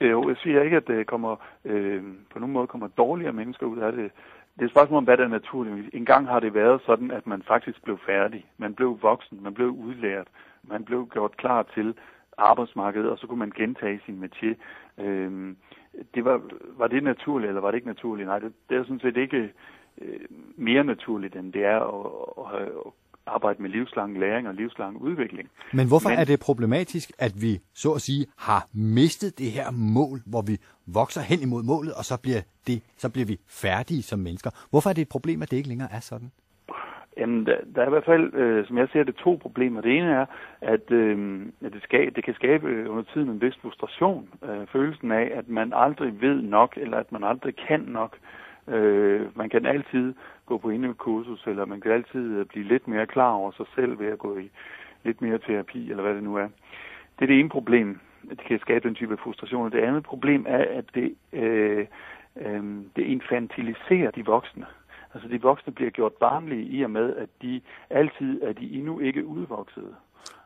Jo, 0.00 0.28
jeg 0.28 0.36
siger 0.42 0.62
ikke, 0.62 0.76
at 0.76 0.86
det 0.86 1.06
kommer, 1.06 1.36
øh, 1.64 2.02
på 2.32 2.38
nogen 2.38 2.52
måde 2.52 2.66
kommer 2.66 2.88
dårligere 2.88 3.32
mennesker 3.32 3.66
ud 3.66 3.78
af 3.78 3.92
det 3.92 4.10
det 4.56 4.62
er 4.62 4.66
et 4.66 4.70
spørgsmål 4.70 4.98
om, 4.98 5.04
hvad 5.04 5.16
der 5.16 5.24
er 5.24 5.28
naturligt. 5.28 5.94
En 5.94 6.04
gang 6.04 6.28
har 6.28 6.40
det 6.40 6.54
været 6.54 6.82
sådan, 6.86 7.10
at 7.10 7.26
man 7.26 7.42
faktisk 7.42 7.82
blev 7.82 7.98
færdig. 8.06 8.46
Man 8.58 8.74
blev 8.74 8.98
voksen, 9.02 9.42
man 9.42 9.54
blev 9.54 9.68
udlært, 9.68 10.26
man 10.62 10.84
blev 10.84 11.08
gjort 11.12 11.36
klar 11.36 11.62
til 11.62 11.94
arbejdsmarkedet, 12.38 13.10
og 13.10 13.18
så 13.18 13.26
kunne 13.26 13.38
man 13.38 13.50
gentage 13.56 14.00
sin 14.06 14.24
métier. 14.24 14.54
Øhm, 15.04 15.56
det 16.14 16.24
var, 16.24 16.40
var 16.76 16.86
det 16.86 17.02
naturligt, 17.02 17.48
eller 17.48 17.60
var 17.60 17.70
det 17.70 17.76
ikke 17.76 17.88
naturligt? 17.88 18.26
Nej, 18.28 18.38
det, 18.38 18.52
det 18.68 18.76
er 18.76 18.82
sådan 18.82 19.00
set 19.00 19.16
ikke 19.16 19.52
øh, 20.00 20.20
mere 20.56 20.84
naturligt, 20.84 21.36
end 21.36 21.52
det 21.52 21.64
er 21.64 21.80
at, 21.80 22.60
at, 22.60 22.62
at 22.62 22.92
arbejde 23.26 23.62
med 23.62 23.70
livslang 23.70 24.18
læring 24.18 24.48
og 24.48 24.54
livslang 24.54 24.96
udvikling. 24.96 25.48
Men 25.72 25.88
hvorfor 25.88 26.08
Men, 26.08 26.18
er 26.18 26.24
det 26.24 26.40
problematisk, 26.40 27.12
at 27.18 27.32
vi 27.42 27.58
så 27.74 27.92
at 27.92 28.00
sige 28.00 28.26
har 28.38 28.68
mistet 28.72 29.38
det 29.38 29.50
her 29.50 29.70
mål, 29.70 30.18
hvor 30.26 30.42
vi 30.42 30.58
vokser 30.86 31.20
hen 31.20 31.38
imod 31.42 31.62
målet, 31.62 31.94
og 31.94 32.04
så 32.04 32.20
bliver, 32.22 32.40
det, 32.66 32.82
så 32.96 33.12
bliver 33.12 33.26
vi 33.26 33.36
færdige 33.48 34.02
som 34.02 34.18
mennesker? 34.18 34.50
Hvorfor 34.70 34.90
er 34.90 34.94
det 34.94 35.02
et 35.02 35.08
problem, 35.08 35.42
at 35.42 35.50
det 35.50 35.56
ikke 35.56 35.68
længere 35.68 35.88
er 35.92 36.00
sådan? 36.00 36.30
Jamen, 37.16 37.46
der, 37.46 37.56
der 37.74 37.82
er 37.82 37.86
i 37.86 37.90
hvert 37.90 38.04
fald, 38.04 38.34
øh, 38.34 38.66
som 38.66 38.78
jeg 38.78 38.88
ser 38.92 39.04
det, 39.04 39.14
to 39.14 39.38
problemer. 39.42 39.80
Det 39.80 39.96
ene 39.96 40.10
er, 40.10 40.26
at, 40.60 40.90
øh, 40.90 41.46
at 41.64 41.72
det, 41.72 41.82
skal, 41.82 42.14
det 42.16 42.24
kan 42.24 42.34
skabe 42.34 42.66
øh, 42.68 42.90
under 42.90 43.04
tiden 43.12 43.28
en 43.28 43.40
vis 43.40 43.58
frustration. 43.62 44.28
Øh, 44.44 44.66
følelsen 44.72 45.12
af, 45.12 45.30
at 45.34 45.48
man 45.48 45.72
aldrig 45.74 46.20
ved 46.20 46.42
nok, 46.42 46.74
eller 46.76 46.98
at 46.98 47.12
man 47.12 47.24
aldrig 47.24 47.54
kan 47.68 47.80
nok. 47.80 48.16
Øh, 48.68 49.38
man 49.38 49.48
kan 49.48 49.66
altid 49.66 50.14
gå 50.46 50.58
på 50.58 50.70
endnu 50.70 50.90
et 50.90 50.98
kursus, 50.98 51.46
eller 51.46 51.64
man 51.64 51.80
kan 51.80 51.92
altid 51.92 52.38
øh, 52.38 52.46
blive 52.46 52.64
lidt 52.64 52.88
mere 52.88 53.06
klar 53.06 53.32
over 53.32 53.50
sig 53.50 53.66
selv 53.74 53.98
ved 53.98 54.06
at 54.06 54.18
gå 54.18 54.38
i 54.38 54.50
lidt 55.04 55.22
mere 55.22 55.38
terapi, 55.38 55.90
eller 55.90 56.02
hvad 56.02 56.14
det 56.14 56.22
nu 56.22 56.36
er. 56.36 56.48
Det 57.18 57.22
er 57.22 57.26
det 57.26 57.40
ene 57.40 57.48
problem. 57.48 58.00
Det 58.30 58.38
kan 58.38 58.58
skabe 58.58 58.88
den 58.88 58.94
type 58.94 59.12
af 59.12 59.18
frustration. 59.18 59.72
Det 59.72 59.80
andet 59.80 60.02
problem 60.02 60.44
er, 60.48 60.64
at 60.78 60.84
det, 60.94 61.14
øh, 61.32 61.86
øh, 62.36 62.64
det 62.96 63.02
infantiliserer 63.02 64.10
de 64.10 64.24
voksne. 64.24 64.66
Altså 65.14 65.28
de 65.28 65.42
voksne 65.42 65.72
bliver 65.72 65.90
gjort 65.90 66.12
barnlige 66.12 66.62
i 66.62 66.82
og 66.82 66.90
med, 66.90 67.16
at 67.16 67.28
de 67.42 67.60
altid 67.90 68.42
er 68.42 68.52
de 68.52 68.78
endnu 68.78 68.98
ikke 69.00 69.26
udvoksede. 69.26 69.94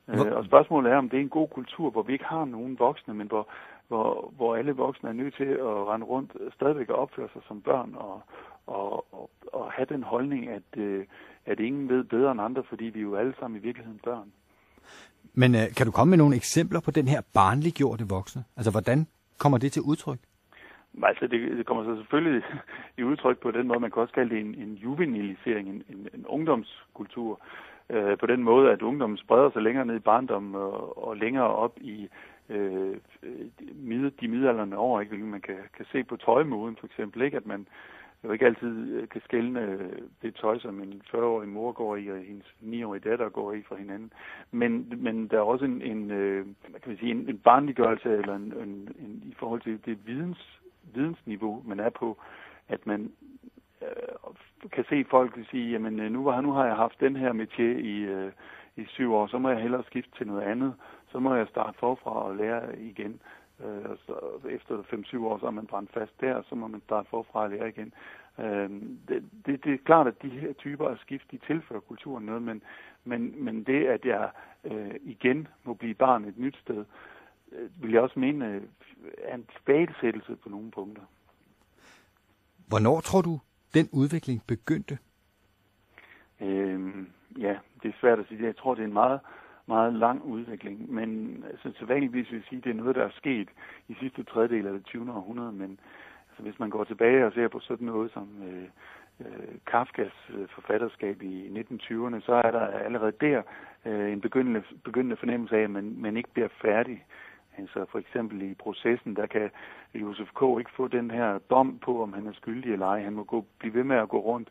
Hvor... 0.07 0.26
Øh, 0.26 0.37
og 0.37 0.45
spørgsmålet 0.45 0.92
er, 0.92 0.97
om 0.97 1.09
det 1.09 1.16
er 1.16 1.21
en 1.21 1.28
god 1.28 1.49
kultur, 1.49 1.90
hvor 1.90 2.02
vi 2.02 2.12
ikke 2.12 2.25
har 2.25 2.45
nogen 2.45 2.78
voksne, 2.78 3.14
men 3.14 3.26
hvor, 3.26 3.49
hvor, 3.88 4.33
hvor 4.37 4.57
alle 4.57 4.73
voksne 4.73 5.09
er 5.09 5.12
nødt 5.12 5.35
til 5.35 5.45
at 5.45 5.88
rende 5.88 6.07
rundt 6.07 6.33
stadigvæk 6.54 6.88
og 6.90 6.97
opføre 6.97 7.28
sig 7.33 7.42
som 7.49 7.62
børn 7.62 7.95
og, 7.99 8.23
og, 8.70 9.06
og, 9.12 9.30
og 9.52 9.72
have 9.72 9.86
den 9.88 10.02
holdning, 10.02 10.48
at, 10.48 10.68
øh, 10.76 11.04
at 11.46 11.60
ingen 11.60 11.88
ved 11.88 12.04
bedre 12.04 12.32
end 12.32 12.40
andre, 12.40 12.62
fordi 12.68 12.84
vi 12.84 12.98
er 12.98 13.02
jo 13.02 13.16
alle 13.16 13.34
sammen 13.40 13.60
i 13.60 13.62
virkeligheden 13.62 14.00
børn. 14.04 14.32
Men 15.34 15.54
øh, 15.54 15.74
kan 15.76 15.86
du 15.86 15.92
komme 15.92 16.10
med 16.10 16.18
nogle 16.18 16.36
eksempler 16.36 16.80
på 16.80 16.90
den 16.90 17.08
her 17.08 17.20
barnliggjorte 17.34 18.08
voksne? 18.08 18.44
Altså, 18.56 18.70
hvordan 18.70 19.06
kommer 19.38 19.58
det 19.58 19.72
til 19.72 19.82
udtryk? 19.82 20.18
Altså, 21.02 21.26
det, 21.26 21.56
det 21.58 21.66
kommer 21.66 21.84
så 21.84 21.96
selvfølgelig 21.96 22.42
i 22.98 23.02
udtryk 23.02 23.38
på 23.38 23.50
den 23.50 23.66
måde, 23.66 23.80
man 23.80 23.90
kan 23.90 24.02
også 24.02 24.14
kalde 24.14 24.34
det 24.34 24.40
en, 24.40 24.54
en 24.54 24.74
juvenilisering, 24.74 25.68
en, 25.68 25.82
en, 25.88 26.08
en 26.14 26.26
ungdomskultur. 26.26 27.40
Øh, 27.90 28.18
på 28.18 28.26
den 28.26 28.42
måde, 28.42 28.72
at 28.72 28.82
ungdommen 28.82 29.18
spreder 29.18 29.50
sig 29.50 29.62
længere 29.62 29.86
ned 29.86 29.96
i 29.96 30.08
barndommen 30.10 30.54
og, 30.54 31.04
og 31.04 31.16
længere 31.16 31.50
op 31.64 31.78
i 31.80 32.08
øh, 32.48 32.96
de 34.20 34.28
midalderne 34.28 34.76
over. 34.76 35.00
Ikke? 35.00 35.16
Man 35.16 35.40
kan, 35.40 35.56
kan 35.76 35.86
se 35.92 36.04
på 36.04 36.16
tøjmoden 36.16 36.76
for 36.80 36.86
eksempel, 36.86 37.22
ikke? 37.22 37.36
at 37.36 37.46
man 37.46 37.66
jo 38.24 38.32
ikke 38.32 38.46
altid 38.46 38.92
øh, 38.92 39.08
kan 39.08 39.20
skælne 39.24 39.60
øh, 39.60 39.98
det 40.22 40.34
tøj, 40.34 40.58
som 40.58 40.82
en 40.82 41.02
40-årig 41.14 41.48
mor 41.48 41.72
går 41.72 41.96
i, 41.96 42.08
og 42.08 42.18
hendes 42.18 42.46
9-årige 42.62 43.10
datter 43.10 43.28
går 43.28 43.52
i 43.52 43.62
fra 43.62 43.76
hinanden. 43.76 44.12
Men, 44.50 44.92
men 44.96 45.28
der 45.28 45.36
er 45.36 45.42
også 45.42 45.64
en, 45.64 45.82
en, 45.82 46.10
øh, 46.10 46.46
kan 46.62 46.82
man 46.86 46.98
sige, 46.98 47.10
en, 47.10 47.28
en 47.28 47.38
barnliggørelse 47.38 48.08
eller 48.12 48.34
en, 48.34 48.52
en, 48.52 48.94
en, 48.98 49.22
i 49.24 49.34
forhold 49.38 49.60
til 49.60 49.80
det 49.86 49.98
videns 50.06 50.60
vidensniveau, 50.94 51.62
man 51.66 51.80
er 51.80 51.90
på, 51.90 52.18
at 52.68 52.86
man 52.86 53.12
øh, 53.82 54.34
kan 54.72 54.84
se 54.88 55.04
folk 55.10 55.38
sige, 55.50 55.70
jamen 55.70 56.12
nu, 56.12 56.24
var, 56.24 56.40
nu 56.40 56.52
har 56.52 56.66
jeg 56.66 56.76
haft 56.76 57.00
den 57.00 57.16
her 57.16 57.32
metier 57.32 57.78
i, 57.78 57.98
øh, 57.98 58.32
i 58.76 58.84
syv 58.86 59.14
år, 59.14 59.26
så 59.26 59.38
må 59.38 59.48
jeg 59.48 59.60
hellere 59.60 59.84
skifte 59.84 60.10
til 60.18 60.26
noget 60.26 60.42
andet. 60.42 60.74
Så 61.12 61.18
må 61.18 61.34
jeg 61.34 61.46
starte 61.48 61.78
forfra 61.78 62.10
og 62.10 62.36
lære 62.36 62.78
igen. 62.78 63.20
Øh, 63.64 63.97
så 64.07 64.49
efter 64.49 64.83
5-7 64.83 65.19
år, 65.25 65.38
så 65.38 65.47
er 65.47 65.50
man 65.50 65.67
brændt 65.67 65.93
fast 65.93 66.21
der, 66.21 66.43
så 66.49 66.55
må 66.55 66.67
man 66.67 66.81
starte 66.81 67.09
forfra 67.09 67.43
og 67.43 67.50
lære 67.50 67.69
igen. 67.69 67.93
Øh, 68.38 68.71
det, 69.09 69.25
det, 69.47 69.64
det 69.64 69.75
er 69.75 69.79
klart, 69.85 70.07
at 70.07 70.23
de 70.23 70.29
her 70.29 70.52
typer 70.52 70.88
af 70.88 70.99
skift, 70.99 71.31
de 71.31 71.38
tilfører 71.47 71.81
kulturen 71.81 72.26
noget, 72.26 72.43
men, 72.43 72.62
men, 73.05 73.45
men 73.45 73.64
det, 73.64 73.87
at 73.87 74.05
jeg 74.05 74.31
øh, 74.64 74.95
igen 75.02 75.49
må 75.64 75.75
blive 75.75 75.95
barn 75.95 76.25
et 76.25 76.38
nyt 76.38 76.57
sted, 76.57 76.85
øh, 77.52 77.83
vil 77.83 77.93
jeg 77.93 78.00
også 78.00 78.19
mene 78.19 78.47
øh, 78.47 78.62
er 79.19 79.35
en 79.35 79.47
tilbagesættelse 79.57 80.37
på 80.37 80.49
nogle 80.49 80.71
punkter. 80.71 81.02
Hvornår 82.69 83.00
tror 83.00 83.23
du, 83.23 83.40
den 83.75 83.88
udvikling 83.93 84.43
begyndte? 84.47 84.99
Øhm, 86.40 87.09
ja, 87.38 87.59
det 87.83 87.88
er 87.88 87.99
svært 88.00 88.19
at 88.19 88.26
sige. 88.29 88.47
Jeg 88.47 88.57
tror, 88.57 88.75
det 88.75 88.83
er 88.83 88.87
en 88.87 88.93
meget, 88.93 89.21
meget 89.70 89.92
lang 89.94 90.24
udvikling, 90.24 90.92
men 90.92 91.10
altså, 91.50 91.72
så 91.78 91.84
vanligvis 91.86 92.30
vil 92.30 92.36
jeg 92.36 92.48
sige, 92.48 92.58
at 92.58 92.64
det 92.64 92.70
er 92.70 92.82
noget, 92.82 92.96
der 92.96 93.04
er 93.04 93.18
sket 93.22 93.48
i 93.88 93.94
sidste 94.00 94.22
tredjedel 94.22 94.66
af 94.66 94.72
det 94.72 94.84
20. 94.84 95.12
århundrede, 95.12 95.52
men 95.52 95.70
altså, 96.28 96.42
hvis 96.42 96.58
man 96.58 96.70
går 96.70 96.84
tilbage 96.84 97.26
og 97.26 97.32
ser 97.32 97.48
på 97.48 97.60
sådan 97.60 97.86
noget 97.86 98.12
som 98.12 98.28
øh, 98.48 98.68
øh, 99.20 99.54
Kafkas 99.66 100.16
øh, 100.34 100.48
forfatterskab 100.48 101.22
i 101.22 101.34
1920'erne, 101.48 102.20
så 102.20 102.32
er 102.44 102.50
der 102.50 102.66
allerede 102.66 103.12
der 103.20 103.42
øh, 103.86 104.12
en 104.12 104.20
begyndende, 104.20 104.62
begyndende 104.84 105.16
fornemmelse 105.16 105.56
af, 105.56 105.62
at 105.62 105.70
man, 105.70 105.94
man 105.98 106.16
ikke 106.16 106.32
bliver 106.32 106.48
færdig 106.62 107.04
Altså 107.58 107.84
for 107.90 107.98
eksempel 107.98 108.42
i 108.42 108.54
processen, 108.54 109.16
der 109.16 109.26
kan 109.26 109.50
Josef 109.94 110.28
K. 110.34 110.42
ikke 110.58 110.70
få 110.76 110.88
den 110.88 111.10
her 111.10 111.38
dom 111.38 111.78
på, 111.78 112.02
om 112.02 112.12
han 112.12 112.26
er 112.26 112.32
skyldig 112.32 112.72
eller 112.72 112.86
ej. 112.86 113.02
Han 113.02 113.14
må 113.14 113.24
gå, 113.24 113.44
blive 113.58 113.74
ved 113.74 113.84
med 113.84 113.96
at 113.96 114.08
gå 114.08 114.20
rundt 114.20 114.48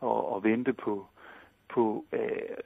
og, 0.00 0.32
og 0.32 0.44
vente 0.44 0.72
på, 0.72 1.06
på 1.74 2.04
øh, 2.12 2.56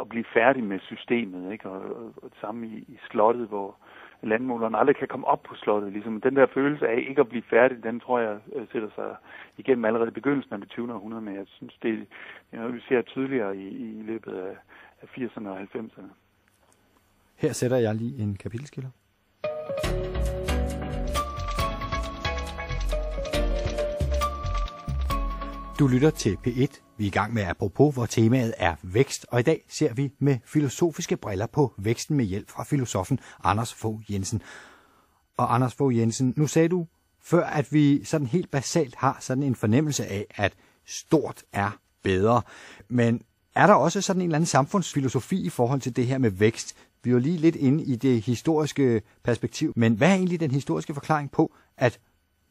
at 0.00 0.08
blive 0.08 0.24
færdig 0.34 0.64
med 0.64 0.78
systemet. 0.80 1.52
Ikke? 1.52 1.68
Og, 1.68 1.80
og, 1.96 2.12
og 2.16 2.30
det 2.30 2.38
samme 2.40 2.66
i, 2.66 2.76
i 2.78 2.98
slottet, 3.10 3.48
hvor 3.48 3.76
landmåleren 4.22 4.74
aldrig 4.74 4.96
kan 4.96 5.08
komme 5.08 5.26
op 5.26 5.42
på 5.42 5.54
slottet. 5.54 5.92
Ligesom 5.92 6.20
den 6.20 6.36
der 6.36 6.46
følelse 6.54 6.88
af 6.88 7.04
ikke 7.08 7.20
at 7.20 7.28
blive 7.28 7.42
færdig, 7.50 7.82
den 7.82 8.00
tror 8.00 8.18
jeg 8.18 8.38
øh, 8.54 8.66
sætter 8.72 8.88
sig 8.94 9.16
igennem 9.58 9.84
allerede 9.84 10.08
i 10.08 10.18
begyndelsen 10.20 10.52
af 10.52 10.60
det 10.60 10.68
20. 10.68 10.94
århundrede, 10.94 11.22
men 11.22 11.34
jeg 11.34 11.46
synes, 11.46 11.74
det 11.82 12.06
er 12.52 12.56
noget, 12.56 12.74
vi 12.74 12.80
ser 12.88 13.02
tydeligere 13.02 13.56
i, 13.56 13.68
i 13.98 14.02
løbet 14.02 14.32
af, 14.32 14.56
af 15.02 15.06
80'erne 15.18 15.48
og 15.48 15.60
90'erne. 15.60 16.10
Her 17.36 17.52
sætter 17.52 17.76
jeg 17.76 17.94
lige 17.94 18.22
en 18.22 18.36
kapitelskiller. 18.36 18.90
Du 25.78 25.86
lytter 25.86 26.10
til 26.10 26.36
P1. 26.46 26.83
Vi 26.96 27.04
er 27.04 27.08
i 27.08 27.10
gang 27.10 27.34
med 27.34 27.42
Apropos, 27.42 27.94
hvor 27.94 28.06
temaet 28.06 28.54
er 28.58 28.76
vækst, 28.82 29.26
og 29.28 29.40
i 29.40 29.42
dag 29.42 29.64
ser 29.68 29.94
vi 29.94 30.12
med 30.18 30.38
filosofiske 30.44 31.16
briller 31.16 31.46
på 31.46 31.74
væksten 31.78 32.16
med 32.16 32.24
hjælp 32.24 32.50
fra 32.50 32.64
filosofen 32.64 33.20
Anders 33.44 33.74
Fogh 33.74 34.12
Jensen. 34.12 34.42
Og 35.36 35.54
Anders 35.54 35.74
Fogh 35.74 35.98
Jensen, 35.98 36.34
nu 36.36 36.46
sagde 36.46 36.68
du 36.68 36.86
før, 37.22 37.46
at 37.46 37.72
vi 37.72 38.04
sådan 38.04 38.26
helt 38.26 38.50
basalt 38.50 38.94
har 38.94 39.16
sådan 39.20 39.42
en 39.42 39.54
fornemmelse 39.54 40.06
af, 40.06 40.26
at 40.30 40.52
stort 40.86 41.42
er 41.52 41.70
bedre. 42.02 42.42
Men 42.88 43.22
er 43.54 43.66
der 43.66 43.74
også 43.74 44.00
sådan 44.00 44.22
en 44.22 44.28
eller 44.28 44.36
anden 44.36 44.46
samfundsfilosofi 44.46 45.46
i 45.46 45.48
forhold 45.48 45.80
til 45.80 45.96
det 45.96 46.06
her 46.06 46.18
med 46.18 46.30
vækst? 46.30 46.76
Vi 47.02 47.10
er 47.10 47.12
jo 47.12 47.18
lige 47.18 47.38
lidt 47.38 47.56
inde 47.56 47.84
i 47.84 47.96
det 47.96 48.22
historiske 48.22 49.02
perspektiv, 49.24 49.72
men 49.76 49.94
hvad 49.94 50.08
er 50.10 50.14
egentlig 50.14 50.40
den 50.40 50.50
historiske 50.50 50.94
forklaring 50.94 51.30
på, 51.30 51.54
at 51.76 52.00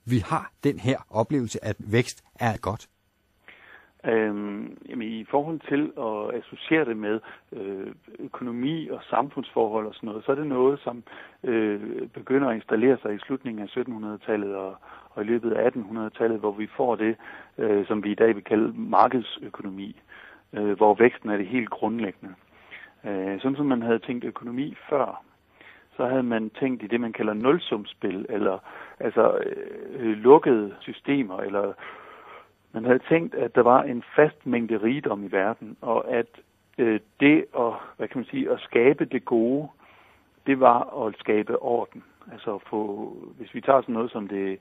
vi 0.06 0.20
har 0.20 0.54
den 0.64 0.80
her 0.80 0.98
oplevelse, 1.10 1.66
at 1.66 1.76
vækst 1.80 2.24
er 2.36 2.58
godt? 2.58 2.90
Øhm, 4.06 4.78
jamen, 4.90 5.08
I 5.08 5.24
forhold 5.24 5.60
til 5.60 5.92
at 5.98 6.42
associere 6.42 6.86
det 6.86 6.98
med 6.98 7.20
øh, 7.54 7.88
økonomi 8.20 8.88
og 8.90 9.00
samfundsforhold 9.10 9.88
og 9.88 9.94
sådan 9.96 10.08
noget, 10.08 10.26
så 10.26 10.32
er 10.32 10.36
det 10.36 10.48
noget, 10.48 10.80
som 10.80 11.04
øh, 11.44 12.08
begynder 12.14 12.50
at 12.50 12.56
installere 12.56 12.98
sig 13.02 13.16
i 13.16 13.20
slutningen 13.20 13.64
af 13.64 13.78
1700-tallet 13.78 14.56
og, 14.56 14.76
og 15.10 15.24
i 15.24 15.26
løbet 15.26 15.52
af 15.52 15.70
1800-tallet, 15.70 16.40
hvor 16.40 16.52
vi 16.52 16.68
får 16.68 16.96
det, 16.96 17.16
øh, 17.58 17.88
som 17.88 18.04
vi 18.04 18.12
i 18.12 18.16
dag 18.16 18.36
vil 18.36 18.44
kalde 18.44 18.74
markedsøkonomi, 18.76 20.02
øh, 20.54 20.78
hvor 20.78 20.94
væksten 20.94 21.30
er 21.30 21.38
det 21.38 21.48
helt 21.48 21.70
grundlæggende. 21.70 22.34
Øh, 23.06 23.42
sådan 23.42 23.56
som 23.56 23.66
man 23.66 23.82
havde 23.82 24.00
tænkt 24.00 24.26
økonomi 24.26 24.76
før, 24.90 25.24
så 25.98 26.06
havde 26.06 26.24
man 26.24 26.50
tænkt 26.50 26.84
i 26.84 26.88
det, 26.88 27.02
man 27.02 27.14
kalder 27.14 27.34
nulsumspil, 27.34 28.26
eller 28.30 28.58
altså 29.00 29.38
øh, 30.00 30.18
lukkede 30.18 30.76
systemer, 30.80 31.38
eller 31.38 31.74
man 32.74 32.86
havde 32.86 33.00
tænkt, 33.10 33.36
at 33.36 33.56
der 33.56 33.62
var 33.62 33.84
en 33.84 34.04
fast 34.16 34.46
mængde 34.46 34.78
rigdom 34.78 35.24
i 35.24 35.32
verden, 35.32 35.78
og 35.82 36.12
at 36.12 36.28
øh, 36.78 37.00
det 37.20 37.46
at, 37.58 37.74
hvad 37.98 38.08
kan 38.08 38.18
man 38.18 38.26
sige, 38.26 38.52
at 38.52 38.60
skabe 38.60 39.06
det 39.06 39.26
gode, 39.26 39.68
det 40.48 40.60
var 40.60 41.06
at 41.06 41.16
skabe 41.20 41.62
orden. 41.62 42.04
Altså 42.32 42.60
få, 42.70 43.14
hvis 43.38 43.54
vi 43.54 43.62
tager 43.62 43.82
sådan 43.82 43.94
noget 43.94 44.12
som 44.12 44.28
det 44.28 44.60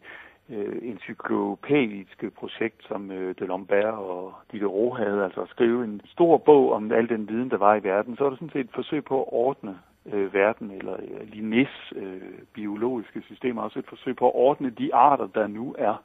øh, 0.49 0.77
encyklopædiske 0.83 2.31
projekt, 2.31 2.87
som 2.89 3.11
øh, 3.11 3.35
de 3.39 3.47
Lombert 3.47 3.95
og 3.95 4.35
Diderot 4.53 4.99
havde, 4.99 5.25
altså 5.25 5.41
at 5.41 5.49
skrive 5.49 5.85
en 5.85 6.01
stor 6.07 6.37
bog 6.39 6.73
om 6.73 6.93
al 6.93 7.09
den 7.09 7.29
viden, 7.29 7.51
der 7.51 7.57
var 7.57 7.75
i 7.75 7.83
verden, 7.83 8.17
så 8.17 8.25
var 8.25 8.31
det 8.31 8.39
sådan 8.39 8.51
set 8.51 8.61
et 8.61 8.75
forsøg 8.75 9.05
på 9.05 9.23
at 9.23 9.33
ordne 9.33 9.79
øh, 10.13 10.35
verden, 10.35 10.71
eller 10.71 10.93
øh, 10.93 11.29
Linnés 11.33 11.99
øh, 11.99 12.21
biologiske 12.53 13.23
systemer, 13.23 13.63
også 13.63 13.79
et 13.79 13.89
forsøg 13.89 14.17
på 14.17 14.27
at 14.27 14.35
ordne 14.35 14.71
de 14.71 14.95
arter, 14.95 15.27
der 15.27 15.47
nu 15.47 15.75
er 15.79 16.03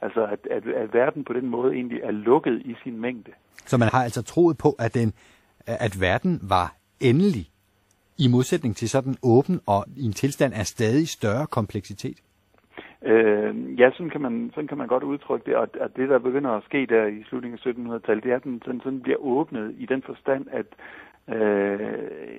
Altså 0.00 0.24
at, 0.24 0.46
at, 0.50 0.66
at 0.66 0.94
verden 0.94 1.24
på 1.24 1.32
den 1.32 1.46
måde 1.46 1.74
egentlig 1.74 2.00
er 2.02 2.10
lukket 2.10 2.62
i 2.64 2.76
sin 2.82 3.00
mængde. 3.00 3.32
Så 3.66 3.78
man 3.78 3.88
har 3.88 4.04
altså 4.04 4.22
troet 4.22 4.58
på, 4.58 4.76
at, 4.78 4.94
den, 4.94 5.12
at 5.66 6.00
verden 6.00 6.40
var 6.42 6.74
endelig, 7.00 7.46
i 8.18 8.28
modsætning 8.28 8.76
til 8.76 8.88
sådan 8.88 9.14
åben 9.22 9.60
og 9.66 9.84
i 9.96 10.04
en 10.06 10.12
tilstand 10.12 10.54
af 10.54 10.66
stadig 10.66 11.08
større 11.08 11.46
kompleksitet? 11.46 12.18
Øh, 13.02 13.80
ja, 13.80 13.90
sådan 13.90 14.10
kan, 14.10 14.20
man, 14.20 14.50
sådan 14.54 14.68
kan 14.68 14.78
man 14.78 14.86
godt 14.86 15.02
udtrykke 15.02 15.46
det, 15.46 15.56
og 15.56 15.68
at 15.80 15.96
det, 15.96 16.08
der 16.08 16.18
begynder 16.18 16.50
at 16.50 16.64
ske 16.64 16.86
der 16.86 17.06
i 17.06 17.22
slutningen 17.22 17.58
af 17.64 17.70
1700-tallet, 17.70 18.24
det 18.24 18.32
er, 18.32 18.36
at 18.36 18.44
den 18.44 18.62
sådan, 18.64 18.80
sådan 18.80 19.00
bliver 19.00 19.18
åbnet 19.18 19.74
i 19.78 19.86
den 19.86 20.02
forstand, 20.02 20.46
at 20.50 20.66
øh, 21.36 21.80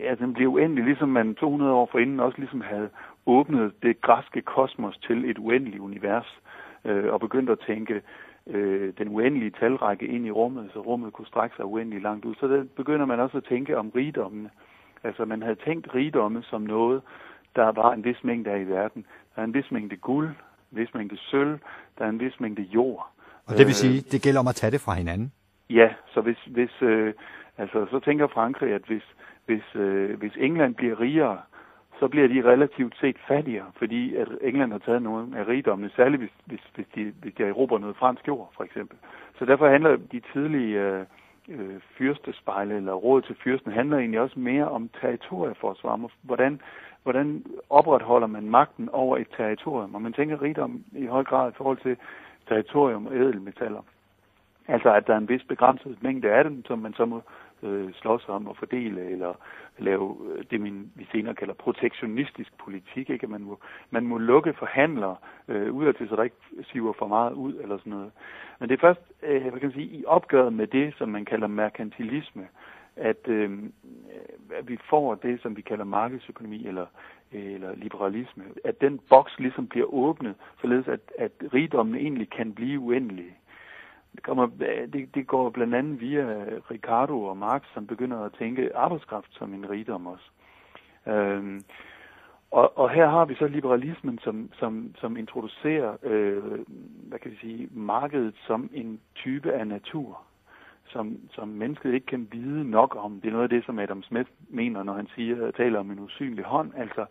ja, 0.03 0.15
den 0.15 0.33
bliver 0.33 0.51
uendelig, 0.51 0.83
ligesom 0.83 1.09
man 1.09 1.35
200 1.35 1.71
år 1.71 1.89
forinden 1.91 2.19
også 2.19 2.37
ligesom 2.37 2.61
havde 2.61 2.89
åbnet 3.25 3.73
det 3.83 4.01
græske 4.01 4.41
kosmos 4.41 4.97
til 4.97 5.29
et 5.29 5.37
uendeligt 5.37 5.79
univers, 5.79 6.39
øh, 6.43 6.48
og 6.85 7.19
begyndt 7.19 7.49
at 7.49 7.59
tænke 7.67 8.01
øh, 8.47 8.93
den 8.97 9.07
uendelige 9.07 9.51
talrække 9.59 10.07
ind 10.07 10.25
i 10.25 10.31
rummet, 10.31 10.69
så 10.73 10.79
rummet 10.79 11.13
kunne 11.13 11.27
strække 11.27 11.55
sig 11.55 11.65
uendeligt 11.65 12.03
langt 12.03 12.25
ud. 12.25 12.35
Så 12.35 12.47
der 12.47 12.63
begynder 12.75 13.05
man 13.05 13.19
også 13.19 13.37
at 13.37 13.43
tænke 13.43 13.77
om 13.77 13.89
rigdommene. 13.89 14.49
Altså 15.03 15.25
man 15.25 15.41
havde 15.41 15.55
tænkt 15.65 15.95
rigdomme 15.95 16.43
som 16.43 16.61
noget, 16.61 17.01
der 17.55 17.71
var 17.71 17.93
en 17.93 18.03
vis 18.03 18.23
mængde 18.23 18.51
af 18.51 18.59
i 18.59 18.63
verden. 18.63 19.05
Der 19.35 19.41
er 19.41 19.45
en 19.45 19.53
vis 19.53 19.71
mængde 19.71 19.95
guld, 19.95 20.27
en 20.71 20.77
vis 20.77 20.93
mængde 20.93 21.17
sølv, 21.17 21.59
der 21.97 22.05
er 22.05 22.09
en 22.09 22.19
vis 22.19 22.39
mængde 22.39 22.61
jord. 22.61 23.11
Og 23.47 23.57
det 23.57 23.65
vil 23.65 23.73
sige, 23.73 24.01
det 24.01 24.21
gælder 24.21 24.39
om 24.39 24.47
at 24.47 24.55
tage 24.55 24.71
det 24.71 24.81
fra 24.81 24.93
hinanden? 24.93 25.31
Ja, 25.69 25.89
så 26.13 26.21
hvis, 26.21 26.37
hvis 26.47 26.81
øh, 26.81 27.13
altså, 27.57 27.85
så 27.91 27.99
tænker 27.99 28.27
Frankrig, 28.27 28.73
at 28.73 28.81
hvis, 28.87 29.03
hvis, 29.45 29.75
øh, 29.75 30.19
hvis 30.19 30.33
England 30.37 30.75
bliver 30.75 30.99
rigere, 30.99 31.37
så 31.99 32.07
bliver 32.07 32.27
de 32.27 32.49
relativt 32.49 32.97
set 32.97 33.17
fattigere, 33.27 33.71
fordi 33.75 34.15
at 34.15 34.27
England 34.41 34.71
har 34.71 34.79
taget 34.79 35.01
nogle 35.01 35.39
af 35.39 35.47
rigdommene, 35.47 35.91
særligt 35.95 36.21
hvis, 36.21 36.31
hvis, 36.45 36.61
hvis, 36.75 36.85
de, 36.95 37.13
hvis 37.21 37.33
de 37.33 37.43
erobrer 37.43 37.79
noget 37.79 37.95
fransk 37.95 38.27
jord, 38.27 38.51
for 38.57 38.63
eksempel. 38.63 38.97
Så 39.39 39.45
derfor 39.45 39.69
handler 39.69 39.97
de 40.11 40.21
tidlige 40.33 40.81
øh, 40.81 41.05
øh, 41.49 41.75
fyrstespejle 41.97 42.75
eller 42.75 42.93
råd 42.93 43.21
til 43.21 43.35
fyrsten 43.43 43.71
handler 43.71 43.97
egentlig 43.97 44.19
også 44.19 44.39
mere 44.39 44.69
om 44.69 44.89
territorieforsvar. 45.01 46.09
Hvordan, 46.21 46.61
hvordan 47.03 47.45
opretholder 47.69 48.27
man 48.27 48.49
magten 48.49 48.89
over 48.89 49.17
et 49.17 49.27
territorium? 49.37 49.95
Og 49.95 50.01
man 50.01 50.13
tænker 50.13 50.41
rigdom 50.41 50.83
i 50.91 51.05
høj 51.05 51.23
grad 51.23 51.51
i 51.51 51.55
forhold 51.55 51.77
til 51.77 51.97
territorium 52.47 53.07
og 53.07 53.15
ædelmetaller. 53.15 53.81
Altså 54.67 54.93
at 54.93 55.07
der 55.07 55.13
er 55.13 55.17
en 55.17 55.29
vis 55.29 55.43
begrænset 55.43 56.03
mængde 56.03 56.31
af 56.31 56.43
dem, 56.43 56.65
som 56.65 56.79
man 56.79 56.93
så 56.93 57.05
må 57.05 57.21
øh, 57.63 57.93
slås 57.93 58.29
om 58.29 58.47
at 58.47 58.57
fordele, 58.57 59.09
eller 59.09 59.33
lave 59.77 60.17
øh, 60.29 60.37
det, 60.37 60.51
det, 60.51 60.89
vi 60.95 61.07
senere 61.11 61.35
kalder 61.35 61.53
protektionistisk 61.53 62.57
politik. 62.57 63.09
Ikke? 63.09 63.27
Man, 63.27 63.43
må, 63.43 63.59
man 63.89 64.05
må 64.05 64.17
lukke 64.17 64.53
forhandlere 64.53 65.15
øh, 65.47 65.73
ud 65.73 65.93
til, 65.93 66.09
så 66.09 66.15
der 66.15 66.23
ikke 66.23 66.35
siver 66.71 66.93
for 66.93 67.07
meget 67.07 67.33
ud, 67.33 67.53
eller 67.53 67.77
sådan 67.77 67.91
noget. 67.91 68.11
Men 68.59 68.69
det 68.69 68.75
er 68.75 68.81
først 68.81 69.01
øh, 69.23 69.41
hvad 69.41 69.51
kan 69.51 69.67
man 69.69 69.73
sige, 69.73 69.99
i 69.99 70.05
opgøret 70.05 70.53
med 70.53 70.67
det, 70.67 70.93
som 70.97 71.09
man 71.09 71.25
kalder 71.25 71.47
merkantilisme, 71.47 72.47
at, 72.95 73.27
øh, 73.27 73.59
at 74.55 74.69
vi 74.69 74.77
får 74.89 75.15
det, 75.15 75.41
som 75.41 75.57
vi 75.57 75.61
kalder 75.61 75.85
markedsøkonomi 75.85 76.67
eller, 76.67 76.85
eller 77.31 77.75
liberalisme, 77.75 78.43
at 78.63 78.81
den 78.81 78.99
boks 79.09 79.39
ligesom 79.39 79.67
bliver 79.67 79.93
åbnet, 79.93 80.35
således 80.61 80.87
at, 80.87 80.99
at 81.17 81.31
rigdommen 81.53 81.95
egentlig 81.95 82.29
kan 82.29 82.53
blive 82.53 82.79
uendelige. 82.79 83.35
Det, 84.19 84.25
kommer, 84.25 84.47
øh, 84.59 84.93
det, 84.93 85.15
det 85.15 85.27
går 85.27 85.49
blandt 85.49 85.75
andet 85.75 86.01
via 86.01 86.21
øh, 86.21 86.61
Ricardo 86.71 87.23
og 87.23 87.37
Marx, 87.37 87.61
som 87.73 87.87
begynder 87.87 88.19
at 88.19 88.33
tænke 88.33 88.75
arbejdskraft 88.75 89.27
som 89.31 89.53
en 89.53 89.69
rigdom 89.69 90.07
også. 90.07 90.29
Øhm, 91.07 91.63
og, 92.51 92.77
og 92.77 92.89
her 92.89 93.07
har 93.09 93.25
vi 93.25 93.35
så 93.35 93.47
liberalismen, 93.47 94.19
som, 94.23 94.49
som, 94.53 94.95
som 94.97 95.17
introducerer 95.17 95.97
øh, 96.03 96.43
hvad 97.07 97.19
kan 97.19 97.31
vi 97.31 97.37
sige, 97.37 97.69
markedet 97.71 98.35
som 98.47 98.69
en 98.73 98.99
type 99.15 99.53
af 99.53 99.67
natur, 99.67 100.21
som, 100.85 101.17
som 101.31 101.47
mennesket 101.47 101.93
ikke 101.93 102.05
kan 102.05 102.27
vide 102.31 102.69
nok 102.69 102.95
om. 102.99 103.21
Det 103.21 103.27
er 103.27 103.31
noget 103.31 103.43
af 103.43 103.49
det, 103.49 103.65
som 103.65 103.79
Adam 103.79 104.03
Smith 104.03 104.29
mener, 104.49 104.83
når 104.83 104.93
han 104.93 105.07
siger, 105.15 105.51
taler 105.51 105.79
om 105.79 105.91
en 105.91 105.99
usynlig 105.99 106.45
hånd, 106.45 106.71
altså 106.77 107.05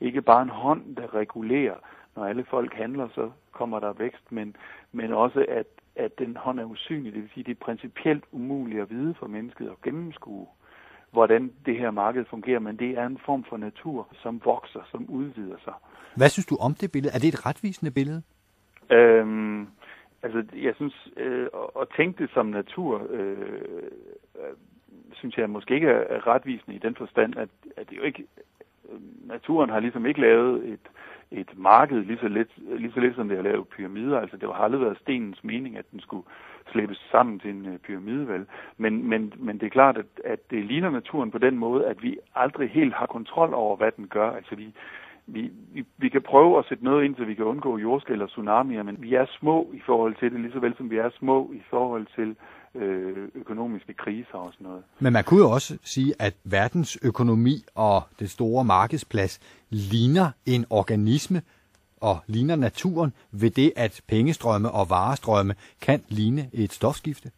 ikke 0.00 0.22
bare 0.22 0.42
en 0.42 0.48
hånd, 0.48 0.96
der 0.96 1.14
regulerer, 1.14 1.76
når 2.16 2.24
alle 2.24 2.44
folk 2.44 2.74
handler, 2.74 3.08
så 3.14 3.30
kommer 3.52 3.80
der 3.80 3.92
vækst, 3.92 4.32
men, 4.32 4.56
men 4.92 5.12
også 5.12 5.46
at, 5.48 5.66
at 6.00 6.18
den 6.18 6.36
hånd 6.36 6.60
er 6.60 6.64
usynlig. 6.64 7.12
Det 7.14 7.22
vil 7.22 7.30
sige, 7.34 7.44
det 7.44 7.50
er 7.50 7.64
principielt 7.64 8.24
umuligt 8.32 8.82
at 8.82 8.90
vide 8.90 9.14
for 9.14 9.26
mennesket 9.26 9.66
at 9.66 9.82
gennemskue, 9.82 10.46
hvordan 11.10 11.52
det 11.66 11.76
her 11.76 11.90
marked 11.90 12.24
fungerer, 12.24 12.58
men 12.58 12.76
det 12.76 12.90
er 12.98 13.06
en 13.06 13.18
form 13.26 13.44
for 13.44 13.56
natur, 13.56 14.08
som 14.22 14.40
vokser, 14.44 14.80
som 14.90 15.06
udvider 15.08 15.56
sig. 15.64 15.72
Hvad 16.16 16.28
synes 16.28 16.46
du 16.46 16.56
om 16.56 16.74
det 16.74 16.92
billede? 16.92 17.14
Er 17.14 17.18
det 17.18 17.28
et 17.28 17.46
retvisende 17.46 17.90
billede? 17.90 18.22
Øhm, 18.90 19.66
altså, 20.22 20.44
jeg 20.54 20.74
synes, 20.74 21.08
øh, 21.16 21.46
at 21.80 21.86
tænke 21.96 22.22
det 22.22 22.30
som 22.34 22.46
natur, 22.46 23.06
øh, 23.10 23.38
øh, 24.38 24.54
synes 25.12 25.36
jeg 25.36 25.50
måske 25.50 25.74
ikke 25.74 25.88
er 25.88 26.26
retvisende 26.26 26.76
i 26.76 26.78
den 26.78 26.94
forstand, 26.94 27.36
at, 27.36 27.48
at 27.76 27.90
det 27.90 27.96
jo 27.96 28.02
ikke, 28.02 28.24
naturen 29.24 29.70
har 29.70 29.80
ligesom 29.80 30.06
ikke 30.06 30.20
lavet 30.20 30.68
et, 30.68 30.86
et 31.30 31.58
marked 31.58 32.04
lige 32.04 32.18
så, 32.18 32.28
lidt, 32.28 32.50
lige 32.56 32.92
så 32.92 33.00
lidt 33.00 33.16
som 33.16 33.28
det 33.28 33.36
har 33.36 33.44
lavet 33.44 33.68
pyramider. 33.68 34.20
Altså 34.20 34.36
det 34.36 34.48
har 34.48 34.64
aldrig 34.64 34.80
været 34.80 34.98
stenens 34.98 35.44
mening, 35.44 35.76
at 35.76 35.84
den 35.92 36.00
skulle 36.00 36.26
slæbes 36.72 37.08
sammen 37.10 37.38
til 37.38 37.50
en 37.50 37.66
øh, 37.66 37.78
pyramide, 37.78 38.28
vel? 38.28 38.46
Men, 38.76 39.08
men, 39.08 39.32
men 39.36 39.58
det 39.58 39.66
er 39.66 39.70
klart, 39.70 39.96
at, 39.98 40.06
at 40.24 40.50
det 40.50 40.64
ligner 40.64 40.90
naturen 40.90 41.30
på 41.30 41.38
den 41.38 41.58
måde, 41.58 41.86
at 41.86 42.02
vi 42.02 42.18
aldrig 42.34 42.70
helt 42.70 42.94
har 42.94 43.06
kontrol 43.06 43.54
over, 43.54 43.76
hvad 43.76 43.92
den 43.96 44.08
gør. 44.08 44.30
Altså 44.30 44.54
vi, 44.54 44.74
vi, 45.26 45.50
vi, 45.72 45.84
vi 45.98 46.08
kan 46.08 46.22
prøve 46.22 46.58
at 46.58 46.64
sætte 46.68 46.84
noget 46.84 47.04
ind, 47.04 47.16
så 47.16 47.24
vi 47.24 47.34
kan 47.34 47.44
undgå 47.44 47.78
jordskæl 47.78 48.22
og 48.22 48.28
tsunamier, 48.28 48.82
men 48.82 48.96
vi 49.02 49.14
er 49.14 49.26
små 49.38 49.70
i 49.72 49.80
forhold 49.86 50.14
til 50.14 50.32
det, 50.32 50.40
lige 50.40 50.52
så 50.52 50.60
vel 50.60 50.76
som 50.76 50.90
vi 50.90 50.96
er 50.96 51.10
små 51.18 51.52
i 51.52 51.62
forhold 51.70 52.06
til 52.14 52.36
øh, 52.74 53.28
økonomiske 53.34 53.94
kriser 53.94 54.38
og 54.38 54.52
sådan 54.52 54.66
noget. 54.66 54.82
Men 55.00 55.12
man 55.12 55.24
kunne 55.24 55.40
jo 55.40 55.50
også 55.50 55.78
sige, 55.82 56.14
at 56.18 56.34
verdens 56.44 56.98
økonomi 57.02 57.64
og 57.74 58.02
det 58.18 58.30
store 58.30 58.64
markedsplads 58.64 59.40
ligner 59.70 60.30
en 60.46 60.64
organisme 60.70 61.42
og 62.00 62.16
ligner 62.26 62.56
naturen 62.56 63.12
ved 63.32 63.50
det, 63.50 63.72
at 63.76 64.02
pengestrømme 64.08 64.70
og 64.70 64.86
varestrømme 64.90 65.54
kan 65.82 66.00
ligne 66.08 66.50
et 66.52 66.72
stofskifte. 66.72 67.30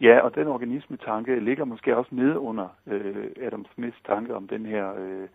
Ja, 0.00 0.20
og 0.20 0.34
den 0.34 0.46
organismetanke 0.46 1.40
ligger 1.40 1.64
måske 1.64 1.96
også 1.96 2.14
nede 2.14 2.38
under 2.38 2.68
øh, 2.86 3.26
Adam 3.42 3.66
Smiths 3.74 4.00
tanke 4.06 4.34
om 4.34 4.48
den 4.48 4.66
her 4.66 4.94
øh, 4.98 5.28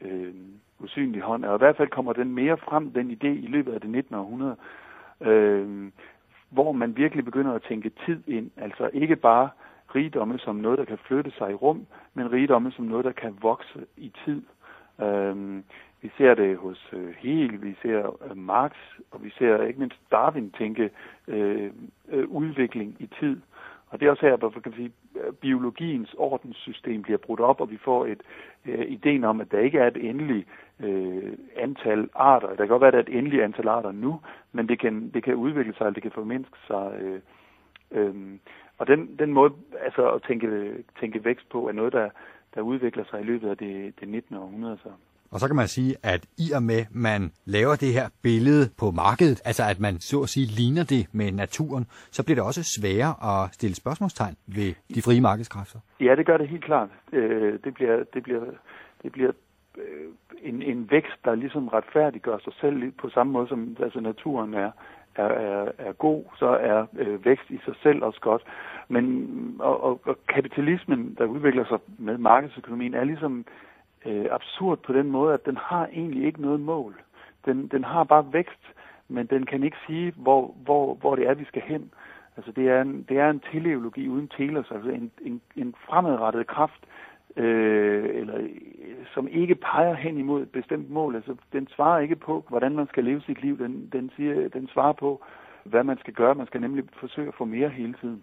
øh, 0.00 0.34
usynlige 0.78 1.22
hånd. 1.22 1.44
Og 1.44 1.56
i 1.56 1.58
hvert 1.58 1.76
fald 1.76 1.88
kommer 1.88 2.12
den 2.12 2.34
mere 2.34 2.56
frem, 2.56 2.92
den 2.92 3.10
idé, 3.10 3.26
i 3.26 3.46
løbet 3.46 3.72
af 3.72 3.80
det 3.80 3.90
19. 3.90 4.14
århundrede. 4.14 4.56
Øh, 5.20 5.90
hvor 6.50 6.72
man 6.72 6.96
virkelig 6.96 7.24
begynder 7.24 7.52
at 7.52 7.62
tænke 7.62 7.90
tid 8.06 8.22
ind. 8.26 8.50
Altså 8.56 8.90
ikke 8.92 9.16
bare 9.16 9.48
rigdomme 9.94 10.38
som 10.38 10.56
noget, 10.56 10.78
der 10.78 10.84
kan 10.84 10.98
flytte 10.98 11.30
sig 11.38 11.50
i 11.50 11.54
rum, 11.54 11.86
men 12.14 12.32
rigdomme 12.32 12.72
som 12.72 12.84
noget, 12.84 13.04
der 13.04 13.12
kan 13.12 13.38
vokse 13.40 13.86
i 13.96 14.12
tid. 14.24 14.42
Øhm, 15.00 15.64
vi 16.02 16.10
ser 16.18 16.34
det 16.34 16.56
hos 16.56 16.90
øh, 16.92 17.14
Hegel, 17.18 17.62
vi 17.62 17.76
ser 17.82 18.24
øh, 18.30 18.36
Marx, 18.36 18.72
og 19.10 19.24
vi 19.24 19.30
ser 19.38 19.62
ikke 19.62 19.80
mindst 19.80 19.98
Darwin 20.12 20.50
tænke 20.58 20.90
øh, 21.28 21.70
øh, 22.08 22.28
udvikling 22.28 22.96
i 22.98 23.08
tid. 23.20 23.40
Og 23.88 24.00
det 24.00 24.06
er 24.06 24.10
også 24.10 24.26
her, 24.26 24.36
hvor 24.36 24.50
kan 24.50 24.72
sige, 24.72 24.92
biologiens 25.40 26.14
ordenssystem 26.18 27.02
bliver 27.02 27.18
brudt 27.18 27.40
op, 27.40 27.60
og 27.60 27.70
vi 27.70 27.76
får 27.76 28.06
et 28.06 28.22
øh, 28.66 28.86
ideen 28.88 29.24
om, 29.24 29.40
at 29.40 29.52
der 29.52 29.58
ikke 29.58 29.78
er 29.78 29.86
et 29.86 30.08
endeligt 30.08 30.48
øh, 30.82 31.32
antal 31.56 32.08
arter. 32.14 32.48
Der 32.48 32.56
kan 32.56 32.68
godt 32.68 32.80
være, 32.80 32.88
at 32.88 32.92
der 32.92 32.98
er 32.98 33.16
et 33.16 33.18
endeligt 33.18 33.42
antal 33.42 33.68
arter 33.68 33.92
nu, 33.92 34.20
men 34.52 34.68
det 34.68 34.78
kan, 34.80 35.10
det 35.14 35.24
kan 35.24 35.34
udvikle 35.34 35.74
sig, 35.74 35.84
eller 35.84 35.94
det 35.94 36.02
kan 36.02 36.12
formindske 36.12 36.58
sig. 36.66 36.92
Øh, 37.00 37.20
øh, 37.90 38.14
og 38.78 38.86
den, 38.86 39.18
den 39.18 39.32
måde 39.32 39.52
altså 39.84 40.10
at 40.10 40.22
tænke, 40.22 40.74
tænke 41.00 41.24
vækst 41.24 41.48
på, 41.48 41.68
er 41.68 41.72
noget, 41.72 41.92
der, 41.92 42.08
der 42.54 42.60
udvikler 42.60 43.04
sig 43.10 43.20
i 43.20 43.24
løbet 43.24 43.48
af 43.48 43.56
det, 43.56 44.00
det 44.00 44.08
19. 44.08 44.36
århundrede. 44.36 44.78
Så. 44.82 44.88
Og 45.30 45.40
så 45.40 45.46
kan 45.46 45.56
man 45.56 45.68
sige, 45.68 45.96
at 46.02 46.26
i 46.38 46.52
og 46.52 46.62
med, 46.62 46.84
man 46.90 47.32
laver 47.44 47.76
det 47.76 47.92
her 47.92 48.08
billede 48.22 48.70
på 48.78 48.90
markedet, 48.90 49.42
altså 49.44 49.62
at 49.70 49.80
man 49.80 50.00
så 50.00 50.20
at 50.20 50.28
sige 50.28 50.46
ligner 50.46 50.84
det 50.84 51.06
med 51.12 51.32
naturen, 51.32 51.86
så 52.10 52.24
bliver 52.24 52.36
det 52.36 52.44
også 52.44 52.62
sværere 52.62 53.14
at 53.30 53.54
stille 53.54 53.76
spørgsmålstegn 53.76 54.36
ved 54.46 54.74
de 54.94 55.02
frie 55.02 55.20
markedskræfter. 55.20 55.78
Ja, 56.00 56.14
det 56.16 56.26
gør 56.26 56.36
det 56.36 56.48
helt 56.48 56.64
klart. 56.64 56.88
Øh, 57.12 57.58
det 57.64 57.74
bliver, 57.74 58.04
det 58.14 58.22
bliver, 58.22 58.44
det 59.02 59.12
bliver 59.12 59.32
Øh, 59.80 60.10
en, 60.42 60.62
en 60.62 60.90
vækst, 60.90 61.24
der 61.24 61.34
ligesom 61.34 61.68
retfærdiggør 61.68 62.38
sig 62.38 62.52
selv 62.60 62.92
på 62.92 63.08
samme 63.08 63.32
måde, 63.32 63.48
som 63.48 63.76
altså 63.82 64.00
naturen 64.00 64.54
er, 64.54 64.70
er, 65.14 65.24
er, 65.24 65.72
er 65.78 65.92
god, 65.92 66.24
så 66.38 66.46
er 66.46 66.86
øh, 66.98 67.24
vækst 67.24 67.50
i 67.50 67.58
sig 67.64 67.74
selv 67.82 68.04
også 68.04 68.20
godt. 68.20 68.42
Men 68.88 69.56
og, 69.58 69.84
og, 69.84 70.00
og 70.04 70.18
kapitalismen, 70.28 71.14
der 71.18 71.24
udvikler 71.24 71.64
sig 71.64 71.78
med 71.98 72.18
markedsøkonomien, 72.18 72.94
er 72.94 73.04
ligesom 73.04 73.44
øh, 74.06 74.26
absurd 74.30 74.78
på 74.78 74.92
den 74.92 75.10
måde, 75.10 75.34
at 75.34 75.46
den 75.46 75.56
har 75.56 75.86
egentlig 75.86 76.24
ikke 76.24 76.42
noget 76.42 76.60
mål. 76.60 76.94
Den, 77.44 77.68
den 77.68 77.84
har 77.84 78.04
bare 78.04 78.32
vækst, 78.32 78.64
men 79.08 79.26
den 79.26 79.46
kan 79.46 79.62
ikke 79.62 79.76
sige, 79.86 80.12
hvor, 80.16 80.54
hvor, 80.64 80.94
hvor 80.94 81.16
det 81.16 81.28
er, 81.28 81.34
vi 81.34 81.44
skal 81.44 81.62
hen. 81.62 81.92
Altså 82.36 82.52
det 82.52 82.68
er 82.68 82.82
en, 82.82 83.06
det 83.08 83.18
er 83.18 83.30
en 83.30 83.42
teleologi 83.52 84.08
uden 84.08 84.28
telos, 84.28 84.70
altså 84.70 84.90
en, 84.90 85.10
en, 85.20 85.40
en 85.56 85.74
fremadrettet 85.86 86.46
kraft, 86.46 86.84
øh, 87.36 88.04
eller 88.14 88.48
som 89.14 89.28
ikke 89.28 89.54
peger 89.54 89.94
hen 89.94 90.18
imod 90.18 90.42
et 90.42 90.52
bestemt 90.52 90.90
mål. 90.90 91.14
Altså 91.14 91.36
den 91.52 91.68
svarer 91.68 92.00
ikke 92.00 92.16
på, 92.16 92.44
hvordan 92.48 92.76
man 92.76 92.86
skal 92.86 93.04
leve 93.04 93.20
sit 93.20 93.42
liv. 93.42 93.58
Den, 93.58 93.88
den, 93.92 94.10
siger, 94.16 94.48
den 94.48 94.68
svarer 94.68 94.92
på, 94.92 95.24
hvad 95.64 95.84
man 95.84 95.98
skal 95.98 96.14
gøre. 96.14 96.34
Man 96.34 96.46
skal 96.46 96.60
nemlig 96.60 96.84
forsøge 96.92 97.28
at 97.28 97.34
få 97.34 97.44
mere 97.44 97.68
hele 97.68 97.94
tiden. 98.00 98.22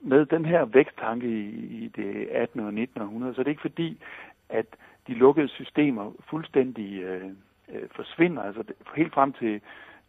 Med 0.00 0.26
den 0.26 0.44
her 0.44 0.64
væksttanke 0.64 1.26
i, 1.26 1.48
i 1.84 1.88
det 1.96 2.28
18. 2.30 2.60
og 2.60 2.74
19. 2.74 3.02
århundrede, 3.02 3.34
så 3.34 3.40
er 3.40 3.44
det 3.44 3.50
ikke 3.50 3.68
fordi, 3.70 4.02
at 4.48 4.66
de 5.06 5.14
lukkede 5.14 5.48
systemer 5.48 6.12
fuldstændig 6.30 7.02
øh, 7.02 7.30
øh, 7.72 7.88
forsvinder. 7.94 8.42
Altså 8.42 8.62
helt 8.96 9.14
frem 9.14 9.32
til 9.32 9.60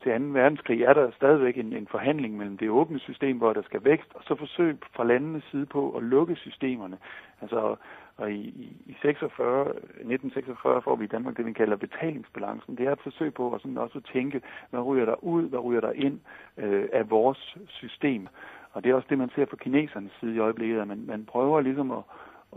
til 0.04 0.22
2. 0.22 0.26
verdenskrig 0.28 0.82
er 0.82 0.94
der 0.94 1.12
stadigvæk 1.12 1.58
en, 1.58 1.74
en 1.74 1.88
forhandling 1.92 2.38
mellem 2.38 2.58
det 2.58 2.70
åbne 2.70 3.00
system, 3.00 3.38
hvor 3.38 3.54
der 3.54 3.62
skal 3.62 3.84
vækst, 3.84 4.10
og 4.16 4.24
så 4.24 4.36
forsøg 4.36 4.78
fra 4.96 5.04
landenes 5.04 5.44
side 5.52 5.66
på 5.66 5.92
at 5.92 6.04
lukke 6.04 6.36
systemerne. 6.36 6.98
Altså, 7.42 7.76
og 8.18 8.32
i, 8.32 8.42
i 8.86 8.96
46, 9.02 9.70
1946 9.70 10.82
får 10.82 10.96
vi 10.96 11.04
i 11.04 11.08
Danmark 11.08 11.38
det, 11.38 11.46
vi 11.46 11.54
kalder 11.54 11.76
betalingsbalancen. 11.76 12.78
Det 12.78 12.88
er 12.88 12.92
et 12.92 13.02
forsøg 13.04 13.34
på 13.34 13.54
at 13.54 13.62
sådan 13.62 13.78
også 13.78 14.02
tænke, 14.14 14.42
hvad 14.70 14.80
ryger 14.80 15.06
der 15.06 15.24
ud, 15.24 15.50
hvad 15.50 15.60
ryger 15.60 15.82
der 15.82 15.92
ind 15.92 16.20
øh, 16.58 16.90
af 16.94 17.10
vores 17.10 17.58
system. 17.68 18.28
Og 18.72 18.84
det 18.84 18.90
er 18.92 18.96
også 18.96 19.08
det, 19.10 19.18
man 19.18 19.30
ser 19.36 19.46
fra 19.46 19.58
kinesernes 19.58 20.12
side 20.20 20.36
i 20.36 20.40
øjeblikket, 20.40 20.80
at 20.80 20.88
man, 20.88 21.04
man 21.08 21.26
prøver 21.26 21.62
ligesom 21.62 21.92
at, 21.92 22.04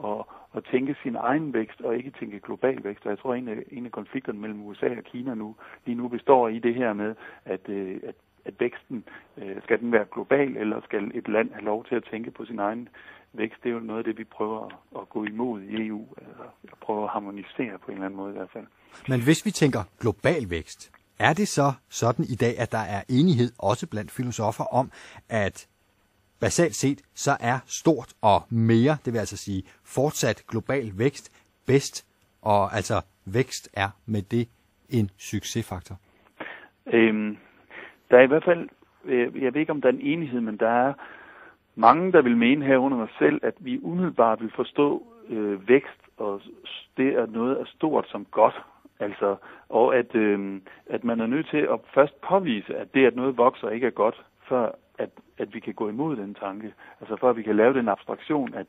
at, 0.04 0.24
at 0.56 0.64
tænke 0.64 0.96
sin 1.02 1.16
egen 1.16 1.54
vækst 1.54 1.80
og 1.80 1.96
ikke 1.96 2.12
tænke 2.20 2.40
global 2.40 2.84
vækst. 2.84 3.04
Og 3.04 3.10
jeg 3.10 3.18
tror, 3.18 3.32
at 3.32 3.38
en 3.38 3.48
af, 3.48 3.62
en 3.70 3.86
af 3.86 3.92
konflikterne 3.92 4.40
mellem 4.40 4.62
USA 4.62 4.86
og 4.86 5.04
Kina 5.04 5.34
nu, 5.34 5.56
lige 5.86 5.94
nu 5.94 6.08
består 6.08 6.48
i 6.48 6.58
det 6.58 6.74
her 6.74 6.92
med, 6.92 7.14
at, 7.44 7.68
øh, 7.68 8.00
at, 8.02 8.14
at 8.44 8.54
væksten, 8.58 9.04
øh, 9.36 9.62
skal 9.62 9.80
den 9.80 9.92
være 9.92 10.06
global, 10.12 10.56
eller 10.56 10.80
skal 10.84 11.10
et 11.14 11.28
land 11.28 11.52
have 11.52 11.64
lov 11.64 11.84
til 11.84 11.94
at 11.94 12.04
tænke 12.10 12.30
på 12.30 12.44
sin 12.44 12.58
egen 12.58 12.88
vækst? 13.32 13.62
Det 13.62 13.68
er 13.68 13.74
jo 13.74 13.80
noget 13.80 13.98
af 13.98 14.04
det, 14.04 14.18
vi 14.18 14.24
prøver 14.24 14.68
at, 15.00 15.08
gå 15.08 15.24
imod 15.24 15.62
i 15.62 15.86
EU, 15.86 16.06
og 16.72 16.78
prøve 16.80 17.02
at 17.02 17.10
harmonisere 17.10 17.78
på 17.78 17.86
en 17.86 17.92
eller 17.92 18.06
anden 18.06 18.16
måde 18.16 18.30
i 18.30 18.36
hvert 18.36 18.50
fald. 18.52 18.66
Men 19.08 19.24
hvis 19.24 19.46
vi 19.46 19.50
tænker 19.50 19.80
global 20.00 20.50
vækst, 20.50 20.92
er 21.18 21.32
det 21.32 21.48
så 21.48 21.72
sådan 21.88 22.24
i 22.24 22.34
dag, 22.34 22.58
at 22.58 22.72
der 22.72 22.84
er 22.96 23.02
enighed 23.08 23.52
også 23.58 23.86
blandt 23.86 24.10
filosofer 24.10 24.64
om, 24.64 24.90
at 25.28 25.68
Basalt 26.40 26.74
set 26.74 27.00
så 27.14 27.30
er 27.40 27.58
stort 27.66 28.12
og 28.22 28.40
mere, 28.50 28.96
det 29.04 29.12
vil 29.12 29.18
altså 29.18 29.36
sige 29.36 29.62
fortsat 29.84 30.42
global 30.48 30.92
vækst, 30.98 31.26
bedst, 31.66 32.06
og 32.42 32.76
altså 32.76 32.94
vækst 33.26 33.70
er 33.74 33.88
med 34.06 34.22
det 34.22 34.48
en 34.88 35.10
succesfaktor. 35.18 35.96
Øhm, 36.92 37.36
der 38.10 38.18
er 38.18 38.22
i 38.22 38.26
hvert 38.26 38.44
fald, 38.44 38.68
øh, 39.04 39.42
jeg 39.42 39.54
ved 39.54 39.60
ikke 39.60 39.72
om 39.72 39.80
der 39.80 39.88
er 39.88 39.92
en 39.92 40.00
enighed, 40.00 40.40
men 40.40 40.56
der 40.56 40.68
er 40.68 40.92
mange, 41.74 42.12
der 42.12 42.22
vil 42.22 42.36
mene 42.36 42.66
herunder 42.66 42.98
mig 42.98 43.08
selv, 43.18 43.40
at 43.42 43.54
vi 43.58 43.80
umiddelbart 43.82 44.40
vil 44.40 44.52
forstå 44.56 45.06
øh, 45.28 45.68
vækst, 45.68 46.00
og 46.16 46.40
det 46.96 47.08
er 47.08 47.26
noget 47.26 47.56
af 47.56 47.66
stort 47.66 48.06
som 48.08 48.26
godt. 48.30 48.62
Altså, 49.00 49.36
og 49.68 49.96
at, 49.96 50.14
øh, 50.14 50.60
at 50.86 51.04
man 51.04 51.20
er 51.20 51.26
nødt 51.26 51.48
til 51.50 51.56
at 51.56 51.80
først 51.94 52.20
påvise, 52.20 52.76
at 52.76 52.94
det, 52.94 53.06
at 53.06 53.16
noget 53.16 53.36
vokser, 53.36 53.68
ikke 53.68 53.86
er 53.86 53.90
godt, 53.90 54.24
før 54.48 54.70
at, 54.98 55.10
at 55.40 55.54
vi 55.54 55.60
kan 55.60 55.74
gå 55.74 55.88
imod 55.88 56.16
den 56.16 56.34
tanke. 56.34 56.74
Altså 57.00 57.16
for 57.16 57.30
at 57.30 57.36
vi 57.36 57.42
kan 57.42 57.56
lave 57.56 57.74
den 57.74 57.88
abstraktion, 57.88 58.54
at, 58.54 58.66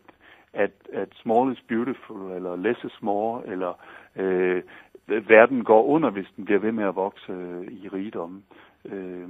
at, 0.54 0.72
at 0.94 1.10
small 1.22 1.52
is 1.54 1.64
beautiful, 1.68 2.32
eller 2.32 2.56
less 2.56 2.84
is 2.84 3.02
more, 3.02 3.48
eller 3.48 3.74
øh, 4.16 4.64
verden 5.08 5.64
går 5.64 5.84
under, 5.86 6.10
hvis 6.10 6.28
den 6.36 6.46
bliver 6.46 6.60
ved 6.60 6.72
med 6.72 6.84
at 6.84 6.96
vokse 6.96 7.32
øh, 7.32 7.68
i 7.72 7.88
rigdom. 7.88 8.44
Øh, 8.86 9.30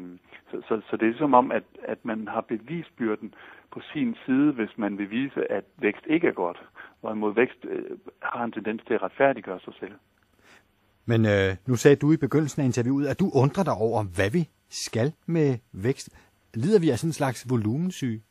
så, 0.51 0.61
så, 0.67 0.81
så 0.89 0.97
det 0.97 1.09
er 1.09 1.17
som 1.17 1.33
om, 1.33 1.51
at, 1.51 1.63
at 1.83 1.97
man 2.03 2.27
har 2.27 2.41
bevisbyrden 2.41 3.33
på 3.71 3.79
sin 3.93 4.15
side, 4.25 4.51
hvis 4.51 4.77
man 4.77 4.97
vil 4.97 5.11
vise, 5.11 5.51
at 5.51 5.63
vækst 5.77 6.05
ikke 6.07 6.27
er 6.27 6.31
godt, 6.31 6.63
hvorimod 7.01 7.33
vækst 7.33 7.65
øh, 7.69 7.97
har 8.21 8.43
en 8.43 8.51
tendens 8.51 8.81
til 8.87 8.93
at 8.93 9.03
retfærdiggøre 9.03 9.59
sig 9.59 9.73
selv. 9.79 9.93
Men 11.05 11.25
øh, 11.25 11.55
nu 11.67 11.75
sagde 11.75 11.95
du 11.95 12.11
i 12.11 12.17
begyndelsen 12.17 12.61
af 12.61 12.65
interviewet, 12.65 13.07
at 13.07 13.19
du 13.19 13.31
undrer 13.33 13.63
dig 13.63 13.73
over, 13.73 14.03
hvad 14.03 14.29
vi 14.31 14.49
skal 14.69 15.13
med 15.25 15.57
vækst. 15.73 16.09
Lider 16.53 16.79
vi 16.79 16.89
af 16.89 16.99
sådan 16.99 17.09
en 17.09 17.13
slags 17.13 17.49
volumensyge? 17.49 18.21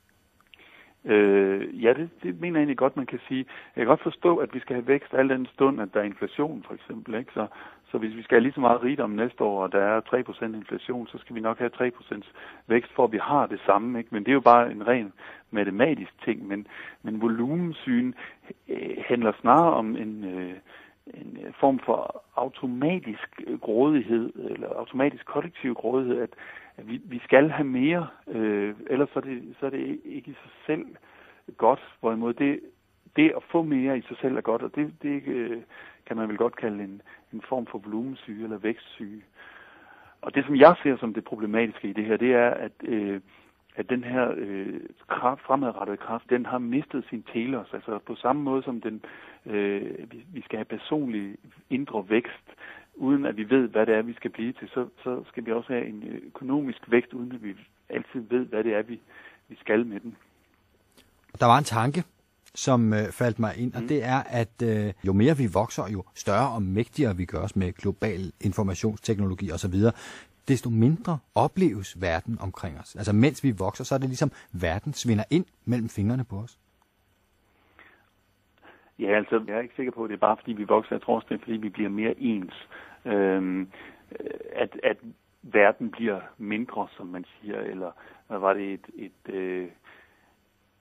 Øh, 1.05 1.85
ja, 1.85 1.93
det, 1.93 2.11
det 2.23 2.41
mener 2.41 2.59
jeg 2.59 2.63
egentlig 2.63 2.77
godt, 2.77 2.97
man 2.97 3.07
kan 3.07 3.21
sige. 3.29 3.47
Jeg 3.77 3.83
kan 3.83 3.87
godt 3.87 4.03
forstå, 4.03 4.37
at 4.37 4.55
vi 4.55 4.61
skal 4.61 4.77
have 4.77 4.87
vækst 4.87 5.15
al 5.15 5.29
den 5.29 5.47
stund, 5.47 5.81
at 5.81 5.89
der 5.95 6.01
er 6.01 6.05
inflation, 6.05 6.65
for 6.67 6.75
eksempel. 6.75 7.15
Ikke? 7.15 7.33
Så, 7.35 7.47
så 7.91 7.99
hvis 7.99 8.17
vi 8.17 8.23
skal 8.23 8.35
have 8.37 8.43
lige 8.43 8.53
så 8.53 8.61
meget 8.61 8.83
rigdom 8.83 9.11
næste 9.11 9.45
år, 9.45 9.63
og 9.63 9.73
der 9.73 9.79
er 9.79 10.01
3% 10.01 10.45
inflation, 10.45 11.07
så 11.07 11.19
skal 11.19 11.35
vi 11.37 11.41
nok 11.41 11.59
have 11.59 11.71
3% 11.75 12.23
vækst, 12.67 12.93
for 12.93 13.05
at 13.05 13.13
vi 13.13 13.19
har 13.23 13.47
det 13.47 13.61
samme. 13.67 13.99
Ikke? 13.99 14.11
Men 14.13 14.23
det 14.23 14.31
er 14.31 14.41
jo 14.41 14.41
bare 14.41 14.73
en 14.73 14.87
ren 14.87 15.13
matematisk 15.51 16.13
ting. 16.25 16.47
Men, 16.47 16.67
men 17.03 17.21
volumensygen 17.21 18.15
øh, 18.69 18.97
handler 19.09 19.33
snarere 19.41 19.75
om 19.75 19.97
en... 19.97 20.25
Øh, 20.25 20.55
en 21.07 21.55
form 21.61 21.79
for 21.79 22.25
automatisk 22.37 23.43
grådighed, 23.61 24.33
eller 24.35 24.69
automatisk 24.69 25.27
kollektiv 25.27 25.75
grådighed, 25.75 26.21
at, 26.21 26.31
at 26.77 26.89
vi, 26.89 27.01
vi 27.05 27.19
skal 27.25 27.51
have 27.51 27.67
mere, 27.67 28.07
øh, 28.29 28.75
ellers 28.91 29.09
så 29.13 29.19
er, 29.19 29.25
det, 29.25 29.55
så 29.61 29.67
er 29.67 29.71
det 29.71 30.01
ikke 30.05 30.31
i 30.31 30.35
sig 30.35 30.51
selv 30.67 30.87
godt, 31.57 31.81
hvorimod 32.01 32.33
det, 32.35 32.61
det 33.17 33.33
at 33.37 33.43
få 33.51 33.63
mere 33.63 33.99
i 33.99 34.03
sig 34.03 34.17
selv 34.21 34.37
er 34.37 34.41
godt, 34.41 34.63
og 34.63 34.75
det, 34.75 34.95
det 35.03 35.23
øh, 35.27 35.63
kan 36.07 36.17
man 36.17 36.29
vel 36.29 36.37
godt 36.37 36.57
kalde 36.57 36.85
en, 36.85 37.03
en 37.33 37.43
form 37.49 37.67
for 37.67 37.79
volumensyge 37.79 38.45
eller 38.45 38.59
vækstsyge. 38.59 39.23
Og 40.23 40.35
det, 40.35 40.45
som 40.45 40.57
jeg 40.57 40.77
ser 40.83 40.97
som 40.97 41.15
det 41.15 41.25
problematiske 41.25 41.89
i 41.89 41.93
det 41.93 42.05
her, 42.05 42.17
det 42.17 42.35
er, 42.35 42.51
at, 42.51 42.73
øh, 42.83 43.21
at 43.77 43.91
den 43.91 44.05
her 44.05 44.33
øh, 44.37 44.81
kraft, 45.09 45.43
fremadrettede 45.43 45.97
kraft, 45.97 46.31
den 46.31 46.47
har 46.47 46.59
mistet 46.59 47.05
sin 47.11 47.23
telos. 47.33 47.69
Altså 47.73 47.99
på 48.07 48.15
samme 48.15 48.43
måde 48.43 48.63
som 48.63 48.81
den, 48.81 49.03
øh, 49.47 50.13
vi, 50.13 50.25
vi 50.33 50.43
skal 50.43 50.57
have 50.57 50.65
personlig 50.65 51.37
indre 51.71 52.09
vækst, 52.09 52.47
uden 52.95 53.27
at 53.27 53.37
vi 53.37 53.51
ved, 53.51 53.69
hvad 53.69 53.87
det 53.87 53.95
er, 53.95 54.03
vi 54.03 54.15
skal 54.15 54.31
blive 54.31 54.53
til, 54.53 54.69
så, 54.69 54.87
så 55.03 55.23
skal 55.29 55.47
vi 55.47 55.53
også 55.53 55.73
have 55.73 55.87
en 55.87 56.03
økonomisk 56.27 56.91
vækst, 56.91 57.13
uden 57.13 57.33
at 57.33 57.43
vi 57.43 57.55
altid 57.89 58.21
ved, 58.31 58.47
hvad 58.47 58.65
det 58.65 58.75
er, 58.75 58.83
vi, 58.83 59.01
vi 59.49 59.57
skal 59.61 59.87
med 59.87 60.01
den. 60.01 60.17
Der 61.41 61.47
var 61.47 61.59
en 61.59 61.65
tanke, 61.65 62.05
som 62.55 62.93
øh, 62.93 63.13
faldt 63.13 63.39
mig 63.39 63.57
ind, 63.57 63.75
og 63.75 63.83
mm. 63.83 63.89
det 63.89 64.05
er, 64.05 64.23
at 64.27 64.63
øh, 64.63 64.93
jo 65.07 65.13
mere 65.13 65.37
vi 65.37 65.47
vokser, 65.53 65.89
jo 65.93 66.05
større 66.15 66.51
og 66.51 66.63
mægtigere 66.63 67.17
vi 67.17 67.25
gør 67.25 67.39
os 67.39 67.57
med 67.57 67.73
global 67.73 68.33
informationsteknologi 68.41 69.53
osv., 69.53 69.75
desto 70.49 70.71
mindre 70.71 71.19
opleves 71.35 72.01
verden 72.01 72.39
omkring 72.41 72.79
os. 72.79 72.97
Altså 72.97 73.13
mens 73.13 73.45
vi 73.45 73.51
vokser, 73.51 73.85
så 73.85 73.95
er 73.95 73.99
det 73.99 74.09
ligesom, 74.09 74.31
verden 74.53 74.93
svinder 74.93 75.25
ind 75.31 75.45
mellem 75.65 75.89
fingrene 75.89 76.25
på 76.25 76.37
os. 76.37 76.59
Ja, 78.99 79.17
altså, 79.17 79.45
jeg 79.47 79.57
er 79.57 79.61
ikke 79.61 79.75
sikker 79.77 79.93
på, 79.93 80.05
at 80.05 80.11
det 80.11 80.17
er 80.17 80.21
bare 80.21 80.37
fordi 80.37 80.53
vi 80.53 80.65
vokser. 80.65 80.95
Jeg 80.97 81.03
tror 81.03 81.17
også, 81.17 81.27
det 81.29 81.35
er 81.35 81.45
fordi 81.45 81.57
vi 81.57 81.69
bliver 81.69 81.89
mere 81.89 82.21
ens. 82.21 82.69
Øhm, 83.05 83.69
at, 84.53 84.81
at 84.83 84.97
verden 85.43 85.91
bliver 85.91 86.21
mindre, 86.39 86.89
som 86.97 87.07
man 87.07 87.25
siger, 87.25 87.61
eller 87.61 87.91
hvad 88.27 88.39
var 88.39 88.53
det 88.53 88.73
et, 88.73 88.87
et, 88.95 89.35
øh, 89.35 89.69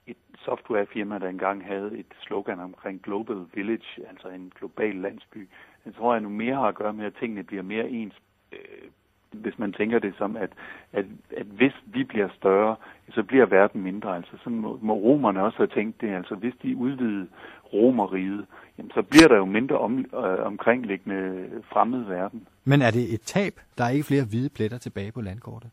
et 0.07 0.17
softwarefirma, 0.37 1.19
der 1.19 1.27
engang 1.27 1.65
havde 1.65 1.97
et 1.97 2.13
slogan 2.21 2.59
omkring 2.59 3.01
Global 3.01 3.45
Village, 3.53 4.07
altså 4.09 4.27
en 4.29 4.51
global 4.55 4.95
landsby. 4.95 5.49
Det 5.85 5.95
tror 5.95 6.13
jeg 6.13 6.21
nu 6.21 6.29
mere 6.29 6.55
har 6.55 6.67
at 6.67 6.75
gøre 6.75 6.93
med, 6.93 7.05
at 7.05 7.15
tingene 7.19 7.43
bliver 7.43 7.63
mere 7.63 7.89
ens 7.89 8.21
øh, 8.51 8.89
hvis 9.31 9.59
man 9.59 9.73
tænker 9.73 9.99
det 9.99 10.13
som, 10.17 10.37
at, 10.37 10.49
at, 10.93 11.05
at 11.37 11.45
hvis 11.45 11.73
vi 11.85 12.03
bliver 12.03 12.29
større, 12.37 12.75
så 13.11 13.23
bliver 13.23 13.45
verden 13.45 13.81
mindre. 13.81 14.15
Altså 14.15 14.31
sådan 14.43 14.59
må, 14.59 14.79
må 14.81 14.93
romerne 14.93 15.43
også 15.43 15.57
have 15.57 15.67
tænkt 15.67 16.01
det. 16.01 16.15
Altså 16.15 16.35
hvis 16.35 16.53
de 16.63 16.75
udvidede 16.75 17.27
romeriet, 17.73 18.45
jamen, 18.77 18.91
så 18.91 19.01
bliver 19.01 19.27
der 19.27 19.37
jo 19.37 19.45
mindre 19.45 19.77
om, 19.77 19.99
øh, 19.99 20.45
omkringliggende 20.45 21.49
fremmed 21.69 22.03
verden. 22.03 22.47
Men 22.63 22.81
er 22.81 22.91
det 22.91 23.13
et 23.13 23.21
tab? 23.21 23.53
Der 23.77 23.83
er 23.83 23.89
ikke 23.89 24.05
flere 24.05 24.25
hvide 24.29 24.49
pletter 24.49 24.77
tilbage 24.77 25.11
på 25.11 25.21
landkortet? 25.21 25.69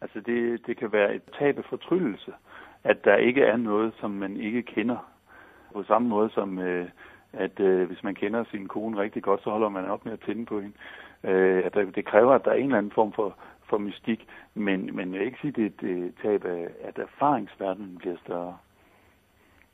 Altså 0.00 0.20
det, 0.20 0.66
det 0.66 0.76
kan 0.76 0.92
være 0.92 1.14
et 1.14 1.22
tab 1.38 1.58
af 1.58 1.64
fortryllelse, 1.64 2.32
at 2.84 3.04
der 3.04 3.16
ikke 3.16 3.42
er 3.42 3.56
noget, 3.56 3.92
som 4.00 4.10
man 4.10 4.36
ikke 4.36 4.62
kender. 4.62 5.10
På 5.72 5.82
samme 5.82 6.08
måde 6.08 6.30
som, 6.30 6.58
øh, 6.58 6.88
at 7.32 7.60
øh, 7.60 7.86
hvis 7.86 8.02
man 8.02 8.14
kender 8.14 8.44
sin 8.50 8.68
kone 8.68 9.00
rigtig 9.00 9.22
godt, 9.22 9.42
så 9.42 9.50
holder 9.50 9.68
man 9.68 9.84
op 9.84 10.04
med 10.04 10.12
at 10.12 10.20
tænde 10.26 10.46
på 10.46 10.60
hende. 10.60 10.76
Øh, 11.24 11.62
at 11.64 11.74
det 11.94 12.04
kræver, 12.04 12.34
at 12.34 12.44
der 12.44 12.50
er 12.50 12.54
en 12.54 12.64
eller 12.64 12.78
anden 12.78 12.92
form 12.94 13.12
for, 13.12 13.36
for 13.68 13.78
mystik, 13.78 14.26
men, 14.54 14.96
men 14.96 15.12
jeg 15.12 15.20
vil 15.20 15.26
ikke 15.26 15.38
sige, 15.40 15.66
at 15.66 15.72
det 15.80 15.90
er 15.90 16.04
et 16.04 16.14
tab 16.22 16.44
af, 16.44 16.68
at 16.84 16.98
erfaringsverdenen 16.98 17.96
bliver 17.98 18.16
større. 18.24 18.56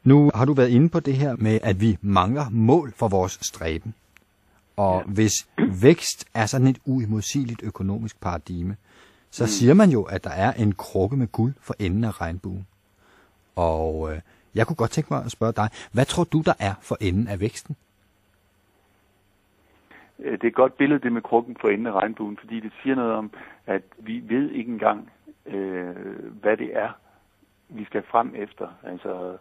Nu 0.04 0.30
har 0.34 0.44
du 0.44 0.52
været 0.52 0.68
inde 0.68 0.88
på 0.88 1.00
det 1.00 1.14
her 1.14 1.36
med, 1.38 1.58
at 1.62 1.80
vi 1.80 1.96
mangler 2.00 2.50
mål 2.50 2.92
for 2.92 3.08
vores 3.08 3.38
stræben. 3.42 3.94
Og 4.76 5.02
ja. 5.06 5.12
hvis 5.12 5.48
vækst 5.82 6.28
er 6.34 6.46
sådan 6.46 6.66
et 6.66 6.78
uimodsigeligt 6.84 7.62
økonomisk 7.62 8.20
paradigme, 8.20 8.76
så 9.30 9.44
mm. 9.44 9.48
siger 9.48 9.74
man 9.74 9.90
jo, 9.90 10.02
at 10.02 10.24
der 10.24 10.30
er 10.30 10.52
en 10.52 10.72
krukke 10.72 11.16
med 11.16 11.26
guld 11.26 11.54
for 11.60 11.74
enden 11.78 12.04
af 12.04 12.20
regnbuen. 12.20 12.66
Og 13.56 14.12
øh, 14.12 14.20
jeg 14.54 14.66
kunne 14.66 14.76
godt 14.76 14.90
tænke 14.90 15.12
mig 15.12 15.24
at 15.24 15.30
spørge 15.30 15.52
dig, 15.52 15.68
hvad 15.92 16.04
tror 16.04 16.24
du, 16.24 16.40
der 16.40 16.54
er 16.58 16.74
for 16.82 16.96
enden 17.00 17.28
af 17.28 17.40
væksten? 17.40 17.76
Øh, 20.18 20.32
det 20.32 20.44
er 20.44 20.48
et 20.48 20.54
godt 20.54 20.76
billede, 20.76 21.00
det 21.00 21.12
med 21.12 21.22
krukken 21.22 21.56
for 21.60 21.68
enden 21.68 21.86
af 21.86 21.92
regnbuen, 21.92 22.36
fordi 22.36 22.60
det 22.60 22.72
siger 22.82 22.94
noget 22.94 23.12
om, 23.12 23.30
at 23.66 23.82
vi 23.98 24.22
ved 24.28 24.50
ikke 24.50 24.72
engang, 24.72 25.12
øh, 25.46 25.94
hvad 26.40 26.56
det 26.56 26.76
er, 26.76 26.90
vi 27.68 27.84
skal 27.84 28.02
frem 28.02 28.34
efter, 28.36 28.68
altså, 28.82 29.36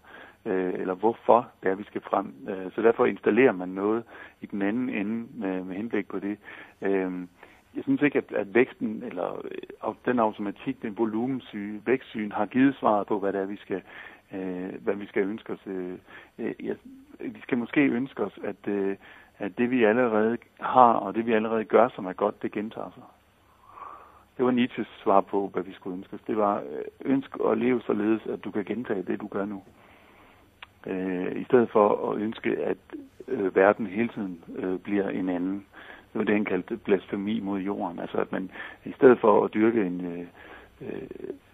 øh, 0.46 0.74
eller 0.74 0.94
hvorfor 0.94 1.48
det 1.64 1.72
er, 1.72 1.76
vi 1.76 1.84
skal 1.84 2.02
frem. 2.02 2.34
Øh, 2.50 2.72
så 2.72 2.82
derfor 2.82 3.06
installerer 3.06 3.52
man 3.52 3.70
noget 3.70 4.04
i 4.42 4.46
den 4.46 4.62
anden 4.62 4.90
ende 4.90 5.28
med, 5.34 5.64
med 5.64 5.76
henblik 5.76 6.08
på 6.08 6.20
det. 6.20 6.38
Øh, 6.82 7.12
jeg 7.76 7.84
synes 7.84 8.02
ikke, 8.02 8.18
at, 8.18 8.32
at 8.36 8.54
væksten 8.54 9.04
eller 9.04 9.42
øh, 9.46 9.94
den 10.06 10.20
automatik, 10.20 10.82
den 10.82 10.98
volumensyge, 10.98 11.82
vækstsyn 11.86 12.32
har 12.32 12.46
givet 12.46 12.76
svaret 12.76 13.08
på, 13.08 13.20
hvad 13.20 13.34
det 13.34 13.42
er, 13.42 13.46
vi 13.46 13.58
skal, 13.58 13.82
øh, 14.34 14.84
hvad 14.84 14.96
vi 14.96 15.06
skal 15.06 15.24
ønske 15.24 15.54
os. 15.54 15.68
Øh, 15.68 15.98
øh, 16.40 16.54
vi 17.20 17.42
skal 17.42 17.58
måske 17.58 17.82
ønske 17.82 18.24
os, 18.24 18.40
at, 18.44 18.68
øh, 18.68 18.96
at 19.40 19.58
det 19.58 19.72
vi 19.72 19.84
allerede 19.84 20.38
har, 20.60 20.94
og 20.94 21.16
det 21.16 21.26
vi 21.26 21.34
allerede 21.34 21.66
gør, 21.66 21.88
som 21.88 22.06
er 22.06 22.14
godt, 22.14 22.42
det 22.42 22.52
gentager 22.52 22.92
sig. 22.96 23.04
Det 24.38 24.46
var 24.46 24.52
Nietzsches 24.52 24.88
svar 25.04 25.22
på, 25.22 25.50
hvad 25.54 25.64
vi 25.64 25.74
skulle 25.74 25.98
ønske. 25.98 26.20
Det 26.28 26.38
var 26.38 26.58
øh, 26.58 26.64
ønsk 27.06 27.36
ønske 27.36 27.50
at 27.50 27.58
leve 27.58 27.82
således, 27.82 28.26
at 28.26 28.44
du 28.44 28.52
kan 28.52 28.66
gentage 28.66 29.04
det, 29.04 29.22
du 29.22 29.28
gør 29.28 29.46
nu. 29.46 29.64
Øh, 30.88 31.42
I 31.42 31.44
stedet 31.44 31.70
for 31.70 32.12
at 32.12 32.18
ønske, 32.18 32.58
at 32.58 32.78
øh, 33.28 33.56
verden 33.56 33.88
hele 33.88 34.10
tiden 34.10 34.44
øh, 34.56 34.80
bliver 34.80 35.10
en 35.10 35.30
anden. 35.30 35.66
Det 36.14 36.20
var 36.20 36.24
det, 36.24 36.36
han 36.36 36.46
kaldte 36.46 36.78
blasfemi 36.78 37.40
mod 37.40 37.60
jorden. 37.60 38.00
Altså 38.00 38.18
at 38.18 38.32
man 38.32 38.52
i 38.86 38.92
stedet 38.92 39.20
for 39.20 39.46
at 39.46 39.54
dyrke 39.54 39.86
en, 39.86 40.06
øh, 40.06 40.28
øh, 40.82 41.02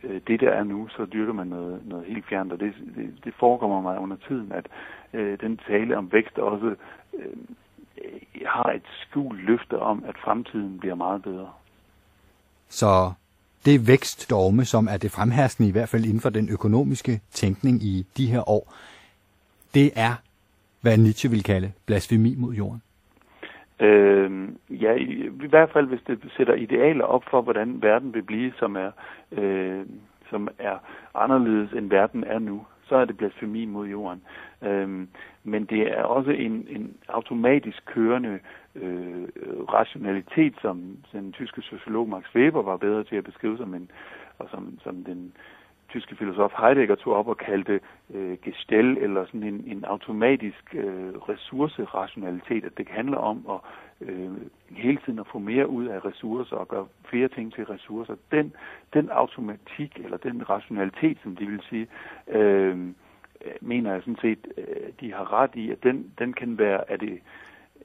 øh 0.03 0.21
det, 0.27 0.39
der 0.39 0.49
er 0.49 0.63
nu, 0.63 0.87
så 0.87 1.05
dyrker 1.05 1.33
man 1.33 1.47
noget, 1.47 1.81
noget 1.85 2.05
helt 2.05 2.25
fjernt. 2.25 2.53
Og 2.53 2.59
det, 2.59 2.73
det, 2.95 3.13
det 3.23 3.33
forekommer 3.33 3.81
mig 3.81 3.99
under 3.99 4.17
tiden, 4.27 4.51
at 4.51 4.67
øh, 5.13 5.39
den 5.39 5.57
tale 5.57 5.97
om 5.97 6.11
vækst 6.11 6.39
også 6.39 6.75
øh, 7.13 7.35
har 8.55 8.69
et 8.71 8.87
skjult 9.01 9.39
løfte 9.43 9.79
om, 9.79 10.03
at 10.07 10.15
fremtiden 10.23 10.79
bliver 10.79 10.95
meget 10.95 11.23
bedre. 11.23 11.49
Så 12.69 13.11
det 13.65 13.87
vækstdorme, 13.87 14.65
som 14.65 14.87
er 14.87 14.97
det 14.97 15.11
fremherskende 15.11 15.69
i 15.69 15.71
hvert 15.71 15.89
fald 15.89 16.05
inden 16.05 16.21
for 16.21 16.29
den 16.29 16.49
økonomiske 16.49 17.21
tænkning 17.31 17.83
i 17.83 18.05
de 18.17 18.25
her 18.25 18.49
år, 18.49 18.73
det 19.73 19.91
er, 19.95 20.13
hvad 20.81 20.97
Nietzsche 20.97 21.29
vil 21.29 21.43
kalde 21.43 21.71
blasfemi 21.85 22.35
mod 22.35 22.53
jorden. 22.53 22.81
Øh, 23.79 24.49
ja, 24.69 24.93
i, 24.93 25.29
i 25.43 25.47
hvert 25.49 25.69
fald 25.73 25.87
hvis 25.87 26.01
det 26.07 26.19
sætter 26.37 26.53
idealer 26.53 27.05
op 27.05 27.23
for, 27.31 27.41
hvordan 27.41 27.81
verden 27.81 28.13
vil 28.13 28.23
blive, 28.23 28.53
som 28.59 28.75
er, 28.75 28.91
øh, 29.31 29.85
som 30.29 30.47
er 30.59 30.77
anderledes 31.15 31.71
end 31.71 31.89
verden 31.89 32.23
er 32.23 32.39
nu, 32.39 32.65
så 32.87 32.95
er 32.95 33.05
det 33.05 33.17
blasfemi 33.17 33.65
mod 33.65 33.87
jorden. 33.87 34.21
Øh, 34.63 35.07
men 35.43 35.65
det 35.65 35.81
er 35.97 36.03
også 36.03 36.31
en, 36.31 36.67
en 36.69 36.97
automatisk 37.07 37.85
kørende 37.85 38.39
øh, 38.75 39.27
rationalitet, 39.73 40.53
som 40.61 40.97
den 41.11 41.31
tyske 41.31 41.61
sociolog 41.61 42.09
Max 42.09 42.23
Weber 42.35 42.61
var 42.61 42.77
bedre 42.77 43.03
til 43.03 43.15
at 43.15 43.23
beskrive 43.23 43.57
som 43.57 43.73
en, 43.73 43.91
og 44.39 44.47
som, 44.51 44.79
som 44.83 45.03
den 45.03 45.33
tyske 45.91 46.15
filosof 46.15 46.51
Heidegger 46.59 46.95
tog 46.95 47.13
op 47.13 47.27
og 47.27 47.37
kaldte 47.37 47.79
øh, 48.13 48.37
gestel, 48.45 48.97
eller 48.97 49.25
sådan 49.25 49.43
en, 49.43 49.63
en 49.67 49.85
automatisk 49.85 50.75
øh, 50.75 51.13
ressourcerationalitet, 51.29 52.65
at 52.65 52.77
det 52.77 52.87
handler 52.89 53.17
om 53.17 53.45
at 53.49 53.59
øh, 54.07 54.31
hele 54.69 54.99
tiden 55.05 55.19
at 55.19 55.27
få 55.31 55.39
mere 55.39 55.67
ud 55.67 55.85
af 55.85 56.05
ressourcer 56.05 56.55
og 56.55 56.67
gøre 56.67 56.87
flere 57.05 57.27
ting 57.27 57.53
til 57.53 57.65
ressourcer. 57.65 58.15
Den, 58.31 58.53
den 58.93 59.09
automatik, 59.09 59.99
eller 60.03 60.17
den 60.17 60.49
rationalitet, 60.49 61.17
som 61.23 61.35
de 61.35 61.45
vil 61.45 61.61
sige, 61.69 61.87
øh, 62.27 62.77
Øh, 63.45 63.51
mener 63.61 63.93
jeg 63.93 64.01
sådan 64.01 64.17
set, 64.21 64.47
øh, 64.57 64.89
de 65.01 65.13
har 65.13 65.33
ret 65.33 65.51
i, 65.53 65.71
at 65.71 65.83
den, 65.83 66.11
den 66.19 66.33
kan 66.33 66.57
være, 66.57 66.91
at 66.91 66.99
det, 66.99 67.19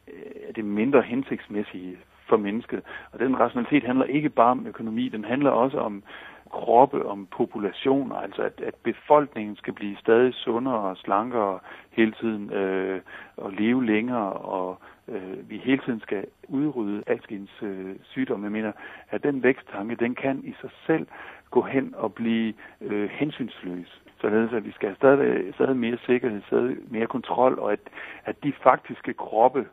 øh, 0.08 0.48
er 0.48 0.52
det 0.52 0.64
mindre 0.64 1.02
hensigtsmæssige 1.02 1.98
for 2.28 2.36
mennesket. 2.36 2.82
Og 3.12 3.18
den 3.18 3.40
rationalitet 3.40 3.84
handler 3.84 4.04
ikke 4.04 4.28
bare 4.28 4.50
om 4.50 4.66
økonomi, 4.66 5.08
den 5.08 5.24
handler 5.24 5.50
også 5.50 5.78
om 5.78 6.02
kroppe, 6.50 7.06
om 7.06 7.26
populationer, 7.30 8.16
altså 8.16 8.42
at, 8.42 8.60
at 8.60 8.74
befolkningen 8.74 9.56
skal 9.56 9.72
blive 9.72 9.96
stadig 9.96 10.34
sundere 10.34 10.78
og 10.78 10.96
slankere 10.96 11.58
hele 11.90 12.12
tiden, 12.12 12.52
øh, 12.52 13.00
og 13.36 13.52
leve 13.52 13.86
længere, 13.86 14.32
og 14.32 14.78
øh, 15.08 15.50
vi 15.50 15.56
hele 15.58 15.82
tiden 15.86 16.00
skal 16.00 16.24
udrydde 16.48 17.02
alskens 17.06 17.50
øh, 17.62 17.96
sygdomme. 18.02 18.44
Jeg 18.44 18.52
mener, 18.52 18.72
at 19.10 19.22
den 19.22 19.42
væksttanke, 19.42 19.96
den 19.96 20.14
kan 20.14 20.40
i 20.44 20.54
sig 20.60 20.70
selv 20.86 21.06
gå 21.50 21.62
hen 21.62 21.94
og 21.96 22.14
blive 22.14 22.54
øh, 22.80 23.10
hensynsløs. 23.10 24.02
Således 24.20 24.52
at 24.52 24.64
vi 24.64 24.72
skal 24.72 24.88
have 24.88 24.96
stadig, 24.96 25.54
stadig 25.54 25.76
mere 25.76 25.98
sikkerhed, 26.06 26.42
stadig 26.46 26.76
mere 26.90 27.06
kontrol, 27.06 27.58
og 27.58 27.72
at, 27.72 27.80
at 28.24 28.44
de 28.44 28.52
faktiske 28.62 29.14
kroppe, 29.14 29.66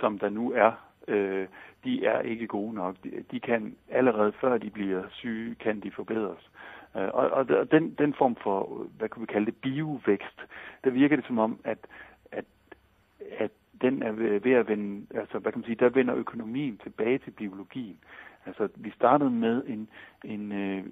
som 0.00 0.18
der 0.18 0.28
nu 0.28 0.52
er, 0.52 0.72
øh, 1.08 1.46
de 1.84 2.06
er 2.06 2.20
ikke 2.20 2.46
gode 2.46 2.74
nok. 2.74 2.96
De, 3.04 3.24
de 3.30 3.40
kan 3.40 3.76
allerede 3.90 4.32
før 4.32 4.58
de 4.58 4.70
bliver 4.70 5.02
syge, 5.10 5.54
kan 5.54 5.80
de 5.80 5.90
forbedres. 5.90 6.50
Øh, 6.96 7.08
og, 7.14 7.30
og 7.30 7.70
den, 7.70 7.94
den 7.98 8.14
form 8.14 8.36
for, 8.36 8.86
hvad 8.98 9.08
kan 9.08 9.22
vi 9.22 9.26
kalde 9.26 9.46
det, 9.46 9.56
biovækst, 9.56 10.40
der 10.84 10.90
virker 10.90 11.16
det 11.16 11.26
som 11.26 11.38
om, 11.38 11.58
at, 11.64 11.78
at, 12.32 12.44
at 13.38 13.50
den 13.80 14.02
er 14.02 14.12
ved 14.38 14.52
at 14.52 14.68
vende, 14.68 15.06
altså 15.14 15.38
hvad 15.38 15.52
kan 15.52 15.58
man 15.58 15.66
sige, 15.66 15.76
der 15.84 15.88
vender 15.88 16.14
økonomien 16.16 16.78
tilbage 16.82 17.18
til 17.18 17.30
biologien. 17.30 17.98
Altså 18.46 18.68
vi 18.76 18.90
startede 18.90 19.30
med 19.30 19.62
en, 19.66 19.88
en, 20.24 20.52
øh, 20.52 20.84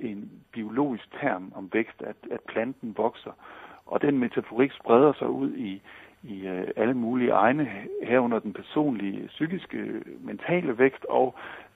en 0.00 0.30
biologisk 0.52 1.10
term 1.20 1.52
om 1.54 1.70
vækst, 1.72 2.02
at, 2.02 2.16
at 2.30 2.40
planten 2.40 2.94
vokser, 2.96 3.32
og 3.86 4.02
den 4.02 4.18
metaforik 4.18 4.72
spreder 4.72 5.12
sig 5.12 5.28
ud 5.28 5.52
i, 5.52 5.82
i 6.22 6.46
øh, 6.46 6.68
alle 6.76 6.94
mulige 6.94 7.30
egne, 7.30 7.70
herunder 8.02 8.38
den 8.38 8.52
personlige, 8.52 9.26
psykiske, 9.26 10.02
mentale 10.20 10.78
vækst 10.78 11.04
og 11.04 11.34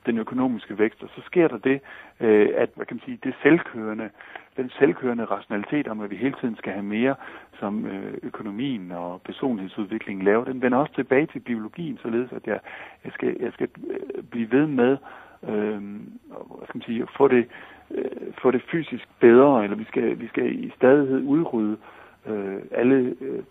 den 0.08 0.18
økonomiske 0.18 0.78
vækst. 0.78 1.02
Og 1.02 1.08
så 1.16 1.20
sker 1.26 1.48
der 1.48 1.58
det, 1.58 1.80
øh, 2.20 2.48
at 2.62 2.70
hvad 2.74 2.86
kan 2.86 2.96
man 2.96 3.04
sige, 3.04 3.18
det 3.24 3.34
selvkørende, 3.42 4.10
den 4.56 4.70
selvkørende 4.78 5.24
rationalitet 5.24 5.88
om, 5.88 6.00
at 6.00 6.10
vi 6.10 6.16
hele 6.16 6.34
tiden 6.40 6.56
skal 6.56 6.72
have 6.72 6.88
mere, 6.96 7.14
som 7.60 7.86
øh, 7.86 8.14
økonomien 8.22 8.92
og 8.92 9.22
personlighedsudviklingen 9.22 10.24
laver, 10.24 10.44
den 10.44 10.62
vender 10.62 10.78
også 10.78 10.94
tilbage 10.94 11.26
til 11.26 11.40
biologien, 11.40 11.98
således 12.02 12.32
at 12.32 12.46
jeg, 12.46 12.60
jeg, 13.04 13.12
skal, 13.12 13.36
jeg 13.40 13.52
skal 13.52 13.68
øh, 13.90 14.22
blive 14.30 14.52
ved 14.52 14.66
med 14.66 14.96
øh, 15.42 15.80
hvad 16.58 16.66
skal 16.66 16.78
man 16.78 16.82
sige, 16.82 17.06
få 17.16 17.28
det, 17.28 17.46
øh, 17.90 18.32
få 18.42 18.50
det 18.50 18.62
fysisk 18.70 19.08
bedre, 19.20 19.64
eller 19.64 19.76
vi 19.76 19.84
skal, 19.84 20.20
vi 20.20 20.28
skal 20.28 20.64
i 20.64 20.72
stadighed 20.76 21.22
udrydde 21.22 21.76
øh, 22.26 22.62
alle 22.70 23.14
øh, 23.20 23.42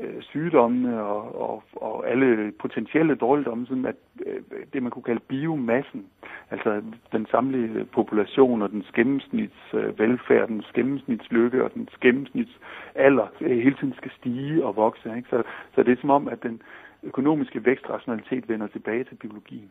øh, 0.00 0.22
sygdommene 0.22 1.02
og, 1.02 1.40
og, 1.40 1.62
og 1.72 2.08
alle 2.08 2.52
potentielle 2.52 3.14
dårligdomme, 3.14 3.66
sådan 3.66 3.86
at 3.86 3.96
øh, 4.26 4.42
det 4.72 4.82
man 4.82 4.90
kunne 4.90 5.02
kalde 5.02 5.20
biomassen, 5.28 6.06
altså 6.50 6.82
den 7.12 7.26
samlede 7.30 7.84
population 7.84 8.62
og 8.62 8.70
den 8.70 8.84
gennemsnits 8.94 9.74
øh, 9.74 9.98
velfærd, 9.98 10.48
den 10.48 10.62
gennemsnitslykke 10.74 11.64
og 11.64 11.74
den 11.74 11.88
gennemsnits 12.00 12.60
alder 12.94 13.26
øh, 13.40 13.58
hele 13.58 13.76
tiden 13.76 13.94
skal 13.96 14.10
stige 14.18 14.64
og 14.64 14.76
vokse. 14.76 15.16
Ikke? 15.16 15.28
Så, 15.28 15.42
så 15.74 15.82
det 15.82 15.92
er 15.92 16.00
som 16.00 16.10
om, 16.10 16.28
at 16.28 16.42
den 16.42 16.62
økonomiske 17.02 17.64
vækstrationalitet 17.64 18.48
vender 18.48 18.66
tilbage 18.66 19.04
til 19.04 19.14
biologien. 19.14 19.70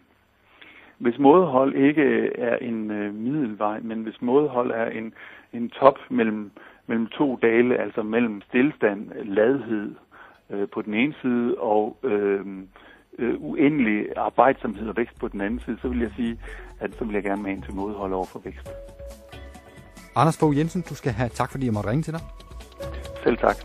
Hvis 0.98 1.20
mådehold 1.20 1.76
ikke 1.76 2.36
er 2.36 2.58
en 2.58 2.92
øh, 2.92 3.14
middelvej, 3.14 3.80
men 3.80 4.04
hvis 4.04 4.22
mådehold 4.22 4.72
er 4.72 4.86
en, 4.86 5.14
en 5.54 5.70
top 5.70 6.00
mellem, 6.10 6.52
mellem 6.88 7.08
to 7.08 7.40
dale, 7.42 7.78
altså 7.78 8.04
mellem 8.04 8.42
stillstand, 8.42 9.12
ladhed 9.26 9.96
øh, 10.52 10.68
på 10.74 10.82
den 10.82 10.94
ene 10.94 11.14
side 11.22 11.56
og 11.58 11.98
øh, 12.04 12.46
øh, 13.20 13.36
uendelig 13.40 14.06
arbejdsomhed 14.18 14.88
og 14.88 14.98
vækst 14.98 15.20
på 15.20 15.28
den 15.28 15.42
anden 15.42 15.60
side, 15.60 15.78
så 15.82 15.88
vil 15.88 16.00
jeg 16.00 16.12
sige, 16.16 16.40
at 16.80 16.92
så 16.98 17.06
vil 17.06 17.14
jeg 17.14 17.24
gerne 17.24 17.44
med 17.44 17.52
ind 17.52 17.64
til 17.64 17.74
mådehold 17.74 18.14
over 18.14 18.26
for 18.26 18.40
vækst. 18.44 18.70
Anders 20.16 20.38
Fogh 20.38 20.58
Jensen, 20.58 20.82
du 20.90 20.96
skal 20.96 21.12
have 21.12 21.30
tak, 21.30 21.52
fordi 21.52 21.66
jeg 21.66 21.74
måtte 21.74 21.90
ringe 21.90 22.04
til 22.04 22.14
dig. 22.14 22.22
Selv 23.24 23.38
tak. 23.38 23.56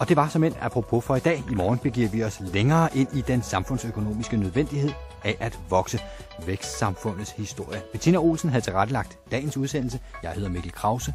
Og 0.00 0.08
det 0.08 0.16
var 0.16 0.28
som 0.28 0.44
en 0.44 0.52
apropos 0.60 1.06
for 1.06 1.16
i 1.16 1.20
dag. 1.20 1.38
I 1.52 1.54
morgen 1.54 1.78
begiver 1.78 2.08
vi 2.12 2.22
os 2.22 2.40
længere 2.54 2.88
ind 2.94 3.08
i 3.16 3.20
den 3.20 3.42
samfundsøkonomiske 3.42 4.36
nødvendighed 4.36 4.90
af 5.24 5.36
at 5.40 5.58
vokse 5.70 5.98
vækstsamfundets 6.46 7.30
historie. 7.30 7.80
Bettina 7.92 8.18
Olsen 8.18 8.50
havde 8.50 8.64
tilrettelagt 8.64 9.18
dagens 9.30 9.56
udsendelse. 9.56 9.98
Jeg 10.22 10.30
hedder 10.30 10.48
Mikkel 10.48 10.72
Krause. 10.72 11.12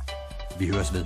Vi 0.60 0.66
høres 0.68 0.94
ved. 0.94 1.06